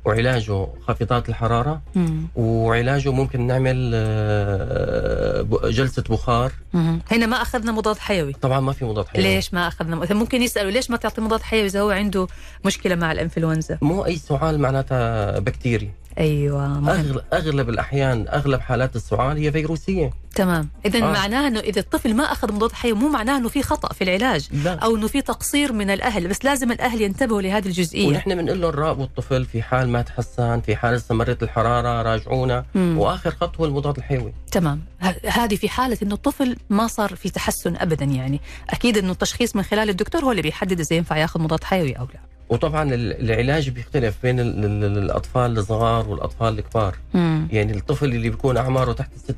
[0.07, 1.83] وعلاجه خافضات الحرارة.
[1.95, 2.29] مم.
[2.37, 6.53] وعلاجه ممكن نعمل آه، جلسة بخار.
[6.73, 7.01] مم.
[7.11, 8.33] هنا ما أخذنا مضاد حيوي.
[8.33, 9.25] طبعا ما في مضاد حيوي.
[9.35, 12.27] ليش ما أخذنا إذا ممكن يسألوا ليش ما تعطي مضاد حيوي إذا هو عنده
[12.64, 17.21] مشكلة مع الإنفلونزا؟ مو أي سعال معناتها بكتيري أيوة مهم.
[17.33, 20.11] أغلب, الأحيان أغلب حالات السعال هي فيروسية.
[20.35, 20.69] تمام.
[20.87, 21.13] إذا آه.
[21.13, 24.49] معناه إنه إذا الطفل ما أخذ مضاد حيوي مو معناه إنه في خطأ في العلاج
[24.53, 24.75] لا.
[24.75, 28.09] أو إنه في تقصير من الأهل بس لازم الأهل ينتبهوا لهذه الجزئية.
[28.09, 32.65] ونحن بنقول لهم راقبوا الطفل في حال ما تحسن في حال استمرت الحرارة راجعونا.
[32.75, 32.99] مم.
[32.99, 34.33] وآخر خطوة المضاد الحيوي.
[34.53, 34.81] تمام.
[35.27, 38.41] هذه في حالة إنه الطفل ما صار في تحسن أبدا يعني.
[38.71, 42.05] أكيد إنه التشخيص من خلال الدكتور هو اللي بيحدد إذا ينفع ياخذ مضاد حيوي أو
[42.05, 42.36] لا.
[42.49, 46.97] وطبعا ال- العلاج بيختلف بين ال- ال- ال- الأطفال الصغار والأطفال الكبار.
[47.15, 47.49] مم.
[47.53, 49.37] يعني الطفل اللي بيكون أعماره تحت ست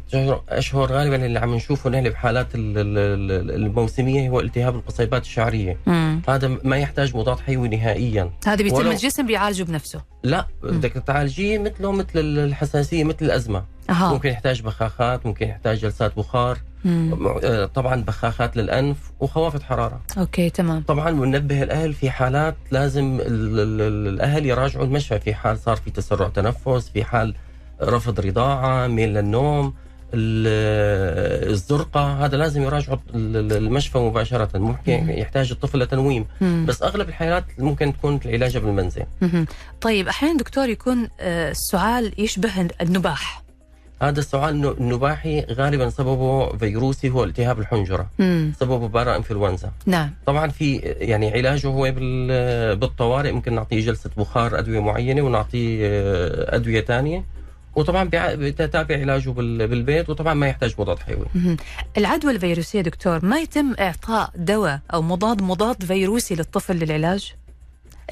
[0.49, 5.79] أشهر غالبا اللي عم نشوفه نحن بحالات ال- ال- ال- الموسمية هو التهاب القصيبات الشعرية.
[5.87, 6.23] مم.
[6.29, 8.31] هذا ما يحتاج مضاد حيوي نهائيا.
[8.47, 10.01] هذا بيتم ولو- الجسم بيعالجه بنفسه.
[10.25, 13.65] لا بدك تعالجيه مثله مثل الحساسية مثل الأزمة.
[13.91, 14.13] أها.
[14.13, 16.59] ممكن يحتاج بخاخات ممكن يحتاج جلسات بخار.
[16.85, 17.27] مم.
[17.45, 23.61] آه، طبعا بخاخات للأنف وخوافض حرارة أوكي تمام طبعا بننبه الأهل في حالات لازم ال-
[23.61, 27.35] ال- ال- الأهل يراجعوا المشفى في حال صار في تسرع تنفس في حال
[27.83, 29.75] رفض رضاعة ميل للنوم
[30.15, 35.11] ال- الزرقة هذا لازم يراجعوا ال- ال- المشفى مباشرة ممكن مم.
[35.11, 36.65] يحتاج الطفل لتنويم مم.
[36.69, 39.03] بس أغلب الحالات ممكن تكون العلاج بالمنزل.
[39.81, 43.43] طيب أحيانا دكتور يكون آه، السعال يشبه النباح
[44.03, 48.11] هذا السؤال النو- النباحي غالبا سببه فيروسي هو التهاب الحنجرة.
[48.19, 48.53] مم.
[48.61, 49.71] سببه بارا إنفلونزا.
[49.87, 50.11] نعم.
[50.27, 53.33] طبعا في يعني علاجه هو بال- بالطوارئ.
[53.33, 57.25] ممكن نعطيه جلسة بخار أدوية معينة ونعطيه آه، أدوية ثانية
[57.77, 61.27] وطبعا بتتابع علاجه بال- بالبيت وطبعا ما يحتاج مضاد حيوي.
[61.99, 67.35] العدوى الفيروسية دكتور ما يتم إعطاء دواء أو مضاد مضاد فيروسي للطفل للعلاج؟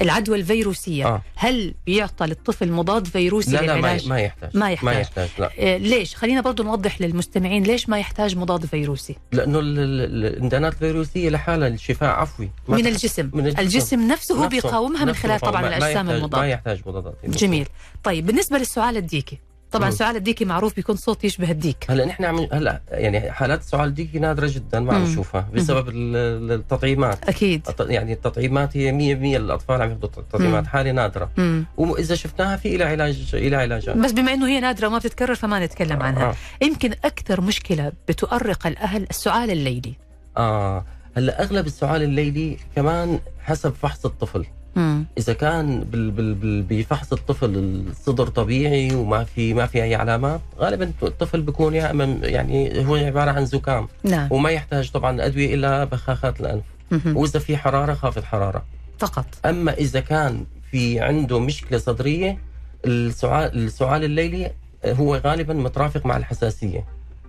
[0.01, 1.05] العدوى الفيروسية.
[1.07, 1.21] آه.
[1.35, 4.57] هل بيعطى للطفل مضاد فيروسي لا لا ما, للعلاج؟ ما يحتاج.
[4.57, 4.85] ما يحتاج.
[4.85, 5.29] ما يحتاج.
[5.39, 5.51] لا.
[5.59, 9.15] آه، ليش؟ خلينا برضو نوضح للمستمعين ليش ما يحتاج مضاد فيروسي.
[9.31, 12.49] لأنه ال- ال- الانتانات الفيروسية لحالها الشفاء عفوي.
[12.67, 13.29] من الجسم.
[13.33, 13.59] من الجسم.
[13.61, 15.51] الجسم نفسه نفسه- بيقاومها من نفسه خلال بيقاوم.
[15.51, 15.61] طبعا.
[15.61, 16.41] ما- ما الأجسام يحتاج- المضادة.
[16.43, 17.67] ما يحتاج مضادات جميل.
[18.03, 19.37] طيب بالنسبة للسعال الديكي
[19.71, 19.95] طبعا مم.
[19.95, 24.09] سعال الديكي معروف بيكون صوت يشبه الديك هلا نحن عم هلا يعني حالات السعال دي
[24.19, 25.03] نادرة جدا ما عم.
[25.03, 30.69] نشوفها بسبب ال- ال- التطعيمات أكيد يعني التطعيمات هي 100% الأطفال عم ياخذوا تطعيمات مم.
[30.69, 31.65] حالة نادرة مم.
[31.77, 35.65] واذا شفناها في لها علاج لها علاجات بس بما إنه هي نادرة وما بتتكرر فما
[35.65, 36.35] نتكلم عنها آه.
[36.65, 39.93] يمكن أكثر مشكلة بتؤرق الأهل السعال الليلي
[40.37, 40.85] آه
[41.17, 44.45] هلا أغلب السعال الليلي كمان حسب فحص الطفل
[44.77, 45.05] مم.
[45.17, 47.55] إذا كان بال بال بال بفحص الطفل
[47.89, 52.95] الصدر طبيعي وما في ما في أي علامات غالبا الطفل بيكون يا إما يعني هو
[52.95, 53.87] عبارة عن زكام.
[54.03, 54.27] نعم.
[54.31, 56.63] وما يحتاج طبعا أدوية إلا بخاخات الأنف.
[56.91, 57.17] مهم.
[57.17, 58.63] وإذا في حرارة خافض حرارة.
[58.99, 59.25] فقط.
[59.45, 62.37] أما إذا كان في عنده مشكلة صدرية
[62.85, 64.51] السعال السعال الليلي
[64.85, 66.85] هو غالبا مترافق مع الحساسية.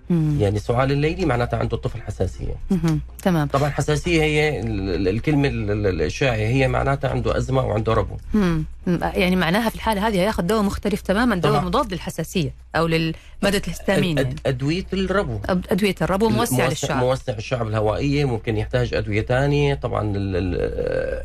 [0.09, 0.37] مم.
[0.41, 2.99] يعني سعال الليلي معناتها عنده الطفل حساسية مهم.
[3.23, 7.93] تمام طبعا حساسية هي ال- ال- الكلمة ال- ال- الشائعه هي معناتها عنده أزمة وعنده
[7.93, 8.63] ربو مم.
[9.01, 11.65] يعني معناها في الحالة هذه ياخذ دواء مختلف تماما دواء طبعا.
[11.65, 14.35] مضاد للحساسية أو للمادة الهستامين يعني.
[14.45, 20.13] أدوية الربو أدوية الربو موسع موسع, للشعب موسع الشعب الهوائيه ممكن يحتاج أدوية ثانية طبعا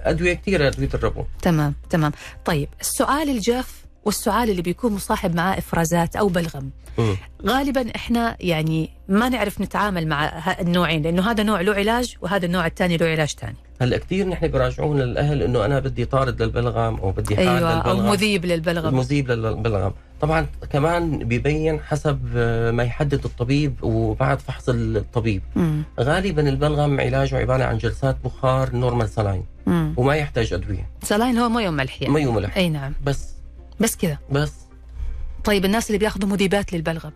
[0.05, 2.13] أدوية كثيره ادويه الربو تمام تمام
[2.45, 6.71] طيب السعال الجاف والسعال اللي بيكون مصاحب معاه إفرازات أو بلغم.
[6.99, 7.17] مم.
[7.47, 10.25] غالبا إحنا يعني ما نعرف نتعامل مع
[10.61, 13.57] النوعين لأنه هذا نوع له علاج وهذا النوع الثاني له علاج ثاني.
[13.81, 18.11] هلأ كثير نحن بيراجعونا الاهل إنه أنا بدي طارد للبلغم أو بدي أيوه أو للبلغم.
[18.11, 18.97] مذيب للبلغم.
[18.97, 19.93] مذيب للبلغم.
[20.21, 22.37] طبعا كمان ببين حسب
[22.75, 25.43] ما يحدد الطبيب وبعد فحص الطبيب.
[25.57, 25.83] مم.
[26.01, 29.95] غالبا البلغم علاجه عبارة عن جلسات بخار normal saline مم.
[29.97, 30.91] وما يحتاج أدوية.
[31.03, 32.15] saline هو مي وملح يعني.
[32.15, 32.93] مي وملح أي نعم.
[33.05, 33.34] بس
[33.81, 34.53] بس كذا بس
[35.45, 37.13] طيب الناس اللي بياخذوا مذيبات للبلغم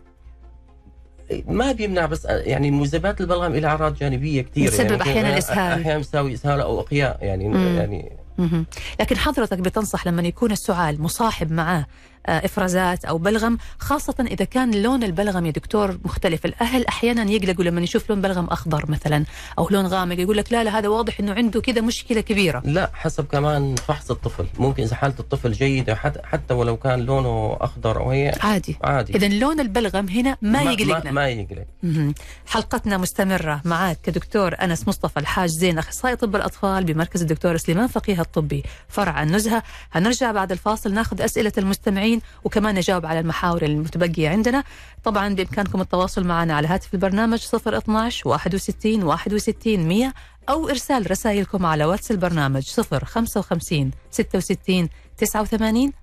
[1.47, 5.81] ما بيمنع بس يعني مذيبات البلغم لها أعراض جانبية كثيرة بتسبب يعني أحياناً إسهال.
[5.81, 7.77] أحيانا بتساوي إسهال أو أقياء يعني مم.
[7.77, 8.65] يعني مهم.
[8.99, 11.85] لكن حضرتك بتنصح لما يكون السعال مصاحب معاه
[12.25, 16.45] إفرازات أو بلغم خاصة إذا كان لون البلغم يا دكتور مختلف.
[16.45, 19.25] الأهل أحيانا يقلقوا لما يشوف لون بلغم أخضر مثلا
[19.59, 22.61] أو لون غامق يقول لك لا لا هذا واضح إنه عنده كذا مشكلة كبيرة.
[22.65, 24.45] لا حسب كمان فحص الطفل.
[24.59, 28.77] ممكن إذا حالة الطفل جيدة حتى حتى ولو كان لونه أخضر أو هيك عادي.
[28.83, 29.15] عادي.
[29.15, 31.11] اذا لون البلغم هنا ما, ما, يقلقنا.
[31.11, 31.65] ما يقلق.
[31.83, 32.13] مهم.
[32.47, 38.21] حلقتنا مستمرة معك كدكتور أنس مصطفى الحاج زين أخصائي طب الأطفال بمركز الدكتور سليمان فقيه
[38.21, 38.63] الطبي.
[38.87, 39.63] فرع النزهة.
[39.91, 42.08] هنرجع بعد الفاصل ناخذ أسئلة المستمعين.
[42.43, 44.63] وكمان نجاوب على المحاور المتبقية عندنا.
[45.03, 50.13] طبعا بإمكانكم التواصل معنا على هاتف البرنامج 012 61 61 100
[50.49, 55.93] أو إرسال رسائلكم على واتس البرنامج 055 66 89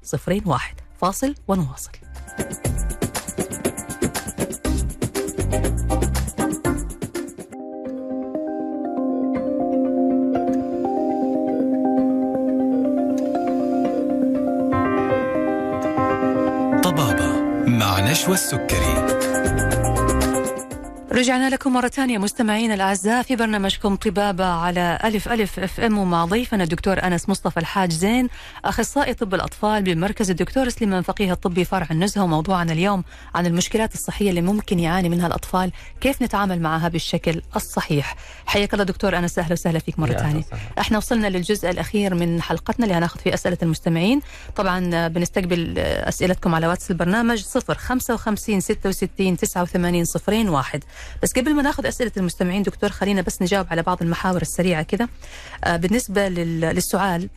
[0.47, 1.91] 01 فاصل ونواصل.
[18.07, 19.06] نشوى السكري.
[21.17, 26.25] رجعنا لكم مرة ثانية مستمعينا الأعزاء في برنامجكم طبابة على ألف ألف أف إم ومع
[26.25, 28.29] ضيفنا الدكتور أنس مصطفى الحاج زين
[28.65, 34.31] أخصائي طب الأطفال بمركز الدكتور سليمان فقيه الطبي فرع النزهة وموضوعنا اليوم عن المشكلات الصحية
[34.31, 38.17] اللي ممكن يعاني منها الأطفال كيف نتعامل معها بالشكل الصحيح.
[38.47, 40.43] حياك الله دكتور أنس أهلا وسهلا فيك مرة ثانية.
[40.79, 44.21] إحنا وصلنا للجزء الأخير من حلقتنا اللي هناخذ فيه أسئلة المستمعين.
[44.57, 50.85] طبعا بنستقبل أسئلتكم على واتس البرنامج 0 55 66 89 صفرين واحد.
[51.23, 55.09] بس قبل ما ناخذ أسئلة المستمعين دكتور خلينا بس نجاوب على بعض المحاور السريعة كذا
[55.65, 57.29] آه بالنسبة لل- للسعال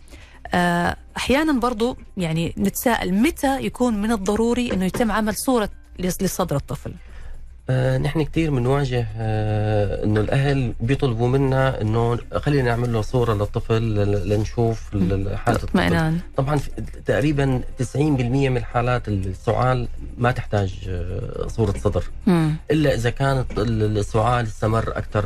[0.54, 6.56] آه أحيانا برضو يعني نتساءل متى يكون من الضروري إنه يتم عمل صورة لص- لصدر
[6.56, 6.94] الطفل؟
[7.70, 13.82] آه نحن كثير بنواجه آه إنه الأهل بيطلبوا منا إنه خلينا نعمل له صورة للطفل
[14.30, 15.78] لنشوف ال- حالة الطفل.
[16.38, 16.60] طبعا
[17.06, 17.96] تقريبا 90%
[18.50, 22.04] من الحالات السعال ما تحتاج آه، صورة صدر.
[22.28, 22.56] مم.
[22.72, 25.26] إلا إذا كانت ال- السعال استمر أكثر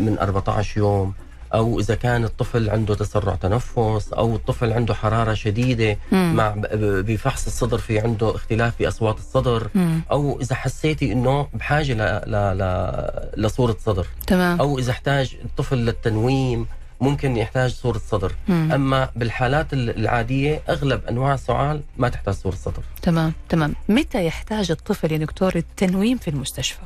[0.00, 1.14] من 14 يوم.
[1.54, 6.34] أو إذا كان الطفل عنده تسرع تنفس أو الطفل عنده حرارة شديدة مم.
[6.36, 10.00] مع بفحص الصدر في عنده اختلاف في أصوات الصدر مم.
[10.10, 12.30] أو إذا حسيتي إنه بحاجة ل...
[12.30, 12.58] ل...
[12.58, 13.42] ل...
[13.46, 16.66] لصورة صدر تمام أو إذا احتاج الطفل للتنويم
[17.00, 18.72] ممكن يحتاج صورة صدر مم.
[18.72, 24.70] أما بالحالات ال- العادية أغلب أنواع السعال ما تحتاج صورة صدر تمام تمام متى يحتاج
[24.70, 26.80] الطفل يا دكتور التنويم في المستشفى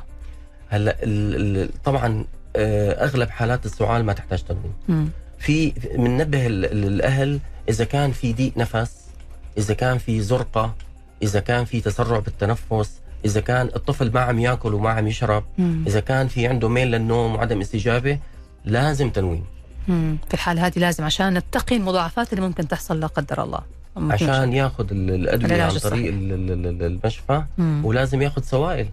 [0.69, 0.95] هلأ.
[1.85, 5.11] طبعا أغلب حالات السعال ما تحتاج تنويم.
[5.39, 8.91] في بننبه ال- ال- الأهل إذا كان في ضيق نفس
[9.57, 10.73] إذا كان في زرقة
[11.23, 12.91] إذا كان في تسرع بالتنفس
[13.25, 15.83] إذا كان الطفل ما عم ياكل وما عم يشرب مم.
[15.87, 18.19] إذا كان في عنده ميل للنوم وعدم استجابة
[18.65, 19.43] لازم تنويم
[19.87, 20.17] مم.
[20.27, 23.59] في الحالة هذه لازم عشان نتقي المضاعفات اللي ممكن تحصل لا قدر الله
[23.97, 25.77] عشان ياخذ ال- الأدوية عن.
[25.77, 27.85] طريق ال- ال- ال- المشفى مم.
[27.85, 28.87] ولازم ياخذ سوائل.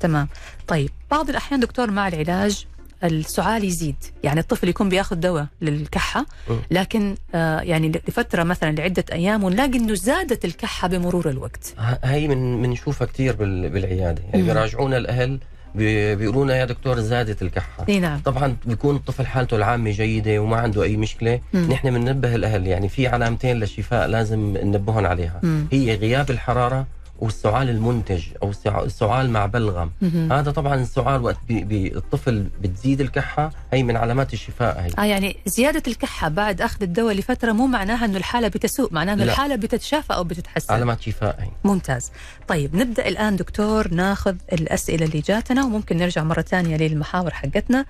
[0.00, 0.28] تمام
[0.68, 2.66] طيب بعض الأحيان دكتور مع العلاج
[3.04, 6.56] السعال يزيد يعني الطفل يكون بياخذ دواء للكحة مم.
[6.70, 11.74] لكن آه يعني لفترة مثلا لعدة أيام ونلاقي أنه زادت الكحة بمرور الوقت
[12.04, 14.42] هي من بنشوفها كثير بال- بالعيادة يعني.
[14.42, 15.38] بيراجعونا الأهل
[15.74, 20.56] بي- بيقولوا لنا يا دكتور زادت الكحة نعم طبعا بيكون الطفل حالته العامة جيدة وما
[20.56, 21.70] عنده أي مشكلة مم.
[21.72, 25.66] نحن بننبه الأهل يعني في علامتين للشفاء لازم ننبههم عليها مم.
[25.72, 26.86] هي غياب الحرارة
[27.24, 29.90] والسعال المنتج أو السع- السعال مع بلغم.
[30.32, 34.90] هذا طبعا السعال وقت بي بي الطفل بتزيد الكحة هي من علامات الشفاء هي.
[34.98, 39.24] آه يعني زيادة الكحة بعد أخذ الدواء لفترة مو معناها أنه الحالة بتسوء معناها أنه
[39.24, 39.32] لا.
[39.32, 40.74] الحالة بتتشافى أو بتتحسن.
[40.74, 41.48] علامات شفاء هي.
[41.64, 42.10] ممتاز.
[42.48, 47.84] طيب نبدأ الآن دكتور ناخذ الأسئلة اللي جاتنا وممكن نرجع مرة ثانية للمحاور حقتنا.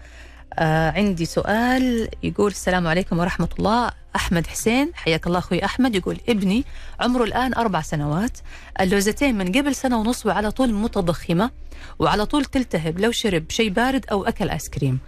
[0.59, 3.91] آه عندي سؤال يقول السلام عليكم ورحمة الله.
[4.17, 6.65] أحمد حسين حياك الله أخوي أحمد يقول ابني
[7.01, 8.39] عمره الآن أربع سنوات
[8.81, 11.51] اللوزتين من قبل سنة ونص وعلى طول متضخمة
[11.99, 14.99] وعلى طول تلتهب لو شرب شيء بارد أو أكل آيس كريم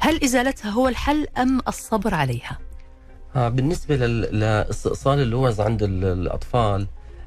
[0.00, 2.58] هل إزالتها هو الحل أم الصبر عليها؟
[3.36, 6.86] آه بالنسبة لاستئصال اللوز عند ال- الأطفال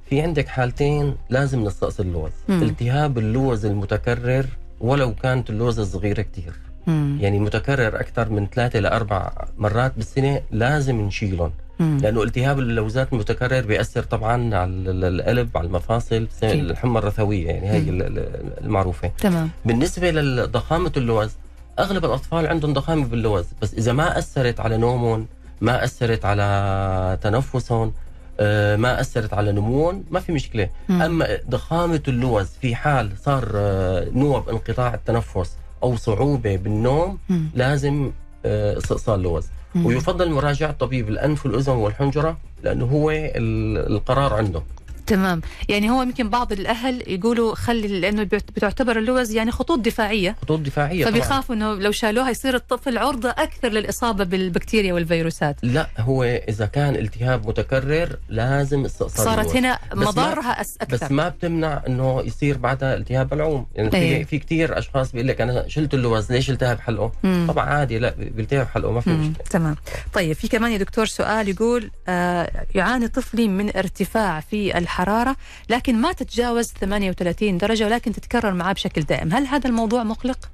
[0.10, 2.64] في عندك حالتين لازم نستأصل اللوز مم.
[2.64, 4.46] التهاب اللوز المتكرر
[4.80, 6.54] ولو كانت اللوزة صغيرة كتير
[6.88, 7.18] مم.
[7.22, 11.98] يعني متكرر أكثر من ثلاثة لأربع مرات بالسنة لازم نشيلهم مم.
[12.02, 16.28] لأنه التهاب اللوزات المتكرر بيأثر طبعا على ال- القلب على المفاصل.
[16.44, 17.90] الحمى الرثوية يعني هي مم.
[17.90, 21.32] ال- ال- المعروفة تمام بالنسبة لضخامة اللوز
[21.80, 25.28] أغلب الأطفال عندهم ضخامة باللوز بس إذا ما أثرت على نومهم
[25.62, 27.94] ما أثرت على تنفسهم
[28.40, 31.02] آه، ما أثرت على نموهم ما في مشكلة مم.
[31.02, 35.52] أما ضخامة اللوز في حال صار آه، نوع انقطاع التنفس
[35.84, 37.50] أو صعوبة بالنوم مم.
[37.56, 38.12] لازم
[38.46, 39.86] آه، استئصال لوز مم.
[39.86, 44.62] ويفضل مراجعة طبيب الأنف والأذن والحنجرة لأنه هو ال- القرار عنده
[45.08, 45.42] تمام.
[45.70, 50.36] يعني هو يمكن بعض الأهل يقولوا خلي لأنه بتعتبر اللوز يعني خطوط دفاعية.
[50.42, 51.14] خطوط دفاعية طبعا.
[51.14, 55.56] فبيخافوا إنه لو شالوها يصير الطفل عرضة أكثر للإصابة بالبكتيريا والفيروسات.
[55.64, 59.56] لا هو إذا كان التهاب متكرر لازم استئصال صارت اللوز.
[59.56, 64.24] هنا مضارها أكثر بس ما بتمنع إنه يصير بعدها التهاب بلعوم يعني إيه.
[64.24, 67.46] في في كثير أشخاص بيقول لك أنا شلت اللوز ليش التهب حلقه؟ مم.
[67.50, 69.10] طبعا عادي لا بيلتهب حلقه ما في.
[69.10, 69.46] مشكلة.
[69.50, 69.76] تمام.
[70.14, 75.36] طيب في كمان يا دكتور سؤال يقول آه يعاني طفلي من ارتفاع في الحرارة
[75.70, 79.34] لكن ما تتجاوز 38 درجة ولكن تتكرر معاه بشكل دائم.
[79.34, 80.50] هل هذا الموضوع مقلق؟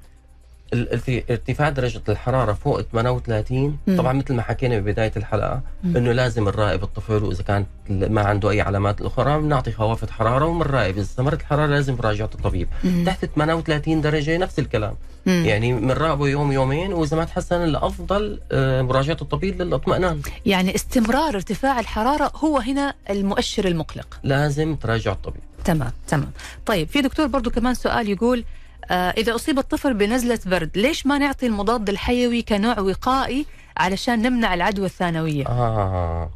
[1.30, 3.96] ارتفاع درجة الحرارة فوق 38 مم.
[3.96, 5.96] طبعا مثل ما حكينا ببداية الحلقة مم.
[5.96, 10.94] إنه لازم نراقب الطفل وإذا كان ما عنده أي علامات أخرى بنعطي خوافض حرارة وبنراقب
[10.94, 13.04] إذا استمرت الحرارة لازم مراجعة الطبيب مم.
[13.06, 14.94] تحت 38 درجة نفس الكلام
[15.26, 15.44] مم.
[15.46, 21.80] يعني بنراقبه يوم يومين وإذا ما تحسن الأفضل آه، مراجعة الطبيب للاطمئنان يعني استمرار ارتفاع
[21.80, 26.30] الحرارة هو هنا المؤشر المقلق لازم تراجع الطبيب تمام تمام
[26.66, 28.44] طيب في دكتور برضو كمان سؤال يقول
[28.90, 34.86] إذا أصيب الطفل بنزلة برد ليش ما نعطي المضاد الحيوي كنوع وقائي علشان نمنع العدوى
[34.86, 36.30] الثانوية آه.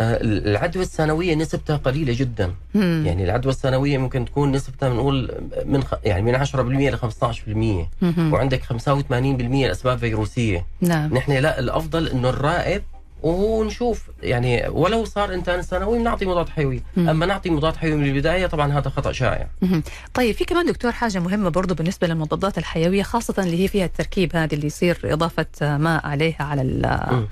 [0.00, 3.02] آه، العدوى الثانوية نسبتها قليلة جدا مم.
[3.06, 5.30] يعني العدوى الثانوية ممكن تكون نسبتها بنقول
[5.64, 5.94] من خ...
[6.04, 8.32] يعني من 10% ل 15% مهم.
[8.32, 8.72] وعندك 85%
[9.12, 12.82] الاسباب فيروسية نعم نحن لا الأفضل إنه نراقب
[13.22, 17.08] ونشوف يعني ولو صار انتان ثانوي بنعطي مضاد حيوي مم.
[17.08, 19.82] أما نعطي مضاد حيوي من البداية طبعا هذا خطأ شائع مهم.
[20.14, 24.36] طيب في كمان دكتور حاجة مهمة برضو بالنسبة للمضادات الحيوية خاصة اللي هي فيها التركيب
[24.36, 25.46] هذه اللي يصير إضافة
[25.76, 27.28] ماء عليها على ال- مم.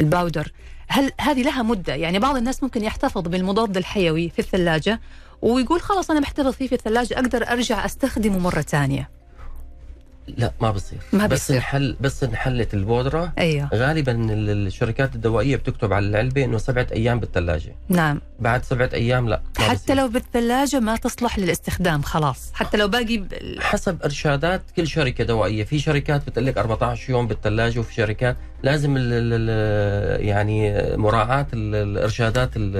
[0.00, 0.52] الباودر
[0.88, 5.00] هل هذه لها مدة يعني بعض الناس ممكن يحتفظ بالمضاد الحيوي في الثلاجة
[5.42, 9.15] ويقول خلاص أنا محتفظ فيه في الثلاجة أقدر أرجع أستخدمه مرة ثانية
[10.28, 10.98] لا ما بصير.
[11.12, 11.56] ما بس بيصير.
[11.56, 13.32] نحل بس انحلت البودرة.
[13.38, 13.68] أيوه.
[13.74, 17.76] غالبا ال- الشركات الدوائية بتكتب على العلبة إنه سبعة أيام بالثلاجة.
[17.88, 18.20] نعم.
[18.40, 19.96] بعد سبعة أيام لا ما حتى بصير.
[19.96, 22.50] لو بالثلاجة ما تصلح للاستخدام خلاص.
[22.54, 23.32] حتى لو باقي ب...
[23.60, 25.64] حسب إرشادات كل شركة دوائية.
[25.64, 31.74] في شركات بتقول لك 14 يوم بالثلاجة وفي شركات لازم ال ال يعني مراعاة ال-
[31.74, 32.72] الإرشادات ال-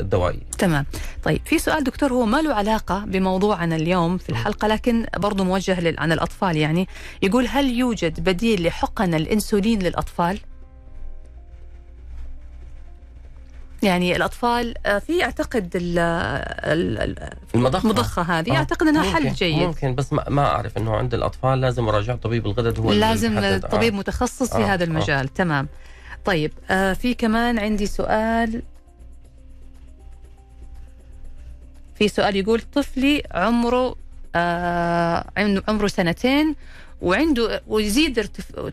[0.00, 0.42] الدوائية.
[0.58, 0.86] تمام.
[1.24, 5.94] طيب في سؤال دكتور هو ما له علاقة بموضوعنا اليوم في الحلقة لكن برضو موجه.
[5.98, 6.81] عن الأطفال يعني
[7.22, 10.38] يقول هل يوجد بديل لحقن الأنسولين للأطفال؟
[13.82, 15.24] يعني الأطفال آه، في
[15.76, 17.84] ال- ال- ال- المضخة.
[17.84, 18.52] المضخة هذه.
[18.52, 19.58] آه، أعتقد أنها ممكن حل جيد.
[19.66, 23.58] ممكن بس ما, ما أعرف إنه عند الأطفال لازم مراجعة طبيب الغدد هو لازم.
[23.58, 24.86] طبيب متخصص في آه، هذا آه.
[24.86, 25.28] المجال.
[25.28, 25.68] تمام.
[26.24, 28.62] طيب آه في كمان عندي سؤال.
[31.94, 33.94] في سؤال يقول طفلي عمره آه
[35.68, 36.56] عمره سنتين
[37.00, 38.28] وعنده ويزيد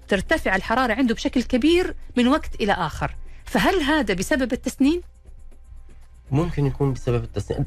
[0.07, 3.15] ترتفع الحرارة عنده بشكل كبير من وقت إلى آخر.
[3.45, 5.01] فهل هذا بسبب التسنين؟
[6.31, 7.63] ممكن يكون بسبب التسنين.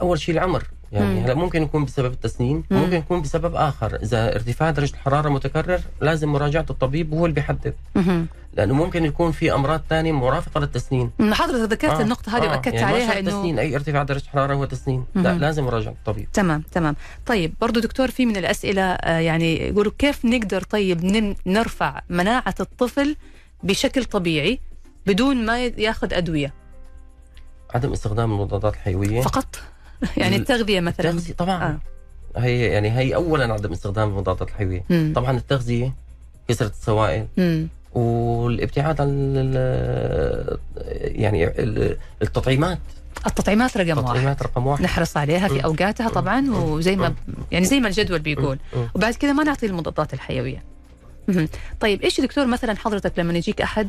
[0.00, 0.64] أول شيء العمر.
[0.92, 1.24] يعني مم.
[1.24, 2.78] هلا ممكن يكون بسبب التسنين مم.
[2.78, 3.96] ممكن يكون بسبب آخر.
[4.02, 7.74] إذا ارتفاع درجة الحرارة متكرر لازم مراجعة الطبيب وهو اللي بيحدد.
[8.54, 11.10] لأنه ممكن يكون في أمراض ثانية مرافقة للتسنين.
[11.20, 13.58] حضرتك ذكرت آه، النقطة هذه آه، وأكدت يعني عليها إنه تسنين.
[13.58, 15.04] أي ارتفاع درجة حرارة هو تسنين.
[15.14, 15.40] لا مهم.
[15.40, 16.28] لازم مراجعة الطبيب.
[16.32, 16.96] تمام تمام.
[17.26, 21.04] طيب برضو دكتور في من الأسئلة آه، يعني يقولوا كيف نقدر طيب
[21.46, 23.16] نرفع مناعة الطفل
[23.62, 24.58] بشكل طبيعي
[25.06, 26.54] بدون ما ياخذ أدوية؟
[27.74, 29.20] عدم استخدام المضادات الحيوية.
[29.22, 29.60] فقط؟
[30.16, 31.78] يعني ال- التغذية مثلا التغذية طبعا
[32.36, 32.40] آه.
[32.40, 35.12] هي يعني هي اولا عدم استخدام المضادات الحيوية مم.
[35.16, 35.92] طبعا التغذية
[36.48, 37.68] كثره السوائل مم.
[37.92, 39.34] والابتعاد عن
[41.00, 42.78] يعني ال- التطعيمات
[43.26, 45.60] التطعيمات رقم واحد التطعيمات رقم واحد نحرص عليها في مم.
[45.60, 46.50] أوقاتها طبعا.
[46.50, 47.14] وزي ما.
[47.50, 48.58] يعني زي ما الجدول بيقول.
[48.94, 50.62] وبعد كذا ما نعطي المضادات الحيوية
[51.28, 51.48] مهم.
[51.80, 53.88] طيب إيش دكتور مثلا حضرتك لما يجيك أحد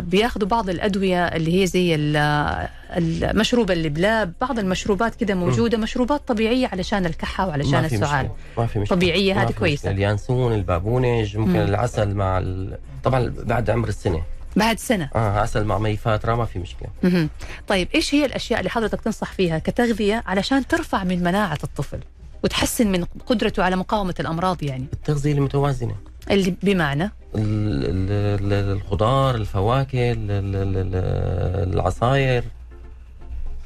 [0.00, 2.68] بياخذوا بعض الأدوية اللي هي زي ال-
[2.98, 8.38] المشروب اللبلاب بعض المشروبات كده موجودة مشروبات طبيعية علشان الكحة وعلشان ما في السعال مشكلة.
[8.58, 9.54] ما في مشكلة طبيعية، ما هذه.
[9.62, 9.90] مشكلة.
[9.90, 11.56] اليانسون البابونج ممكن مم.
[11.68, 12.78] العسل مع ال...
[13.04, 14.22] طبعا بعد عمر السنة
[14.56, 17.28] بعد سنة آه عسل مع مي فاترة ما في مشكلة مهم.
[17.68, 21.98] طيب إيش هي الأشياء اللي حضرتك تنصح فيها كتغذية علشان ترفع من مناعة الطفل
[22.44, 25.94] وتحسن من قدرته على مقاومة الأمراض يعني التغذية المتوازنة
[26.30, 32.44] اللي بمعنى؟ ال- ال- ال- الخضار الفواكه ال- ال- ال- العصاير.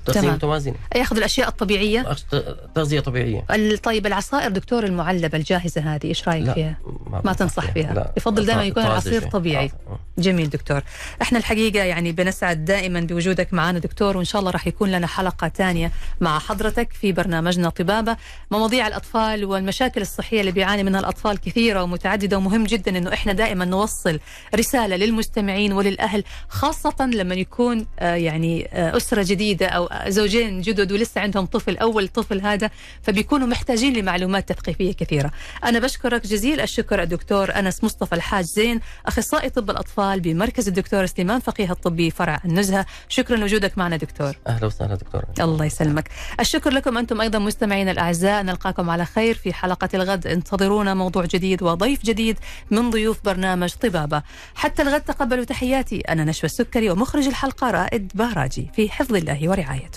[0.07, 0.35] تغذية تمام.
[0.35, 2.37] متوازنة ياخذ الأشياء الطبيعية أشت-
[2.75, 7.35] تغذية طبيعية ال- طيب العصائر دكتور المعلبة الجاهزة هذه إيش رأيك لا فيها؟ ما بنصح
[7.39, 7.95] تنصح فيها.
[7.95, 8.13] لا.
[8.17, 8.83] يفضل دايما طا- يكون.
[8.83, 9.67] العصير طبيعي.
[9.67, 9.99] آه، آه.
[10.19, 10.83] جميل دكتور
[11.23, 15.49] إحنا الحقيقة يعني بنسعد دائما بوجودك معنا دكتور وإن شاء الله راح يكون لنا حلقة
[15.49, 18.17] ثانية مع حضرتك في برنامجنا طبابة
[18.51, 23.65] مواضيع الأطفال والمشاكل الصحية اللي بيعاني منها الأطفال كثيرة ومتعددة ومهم جدا أنه إحنا دائما
[23.65, 24.21] نوصل
[24.55, 31.21] رسالة للمستمعين وللأهل خاصة لما يكون آه، يعني آه، أسرة جديدة أو زوجين جدد ولسه
[31.21, 32.71] عندهم طفل أول طفل هذا
[33.03, 35.31] فبيكونوا محتاجين لمعلومات تثقيفية كثيرة.
[35.65, 41.41] أنا بشكرك جزيل الشكر الدكتور أنس مصطفى الحاج زين أخصائي طب الأطفال بمركز الدكتور سليمان
[41.41, 42.87] فقيه الطبي فرع النزهة.
[43.09, 44.33] شكرا لوجودك معنا دكتور.
[44.47, 45.23] أهلا وسهلا دكتور.
[45.41, 46.09] الله يسلمك.
[46.41, 48.43] الشكر لكم أنتم أيضا مستمعينا الأعزاء.
[48.43, 50.27] نلقاكم على خير في حلقة الغد.
[50.27, 52.39] انتظرونا موضوع جديد وضيف جديد
[52.71, 54.23] من ضيوف برنامج طبابة.
[54.55, 56.01] حتى الغد تقبلوا تحياتي.
[56.01, 59.88] أنا نشوى السكري ومخرج الحلقة رائد باراجي في حفظ الله ورعايته.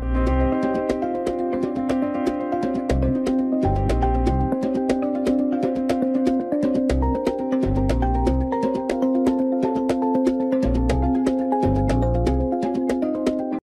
[0.00, 0.37] you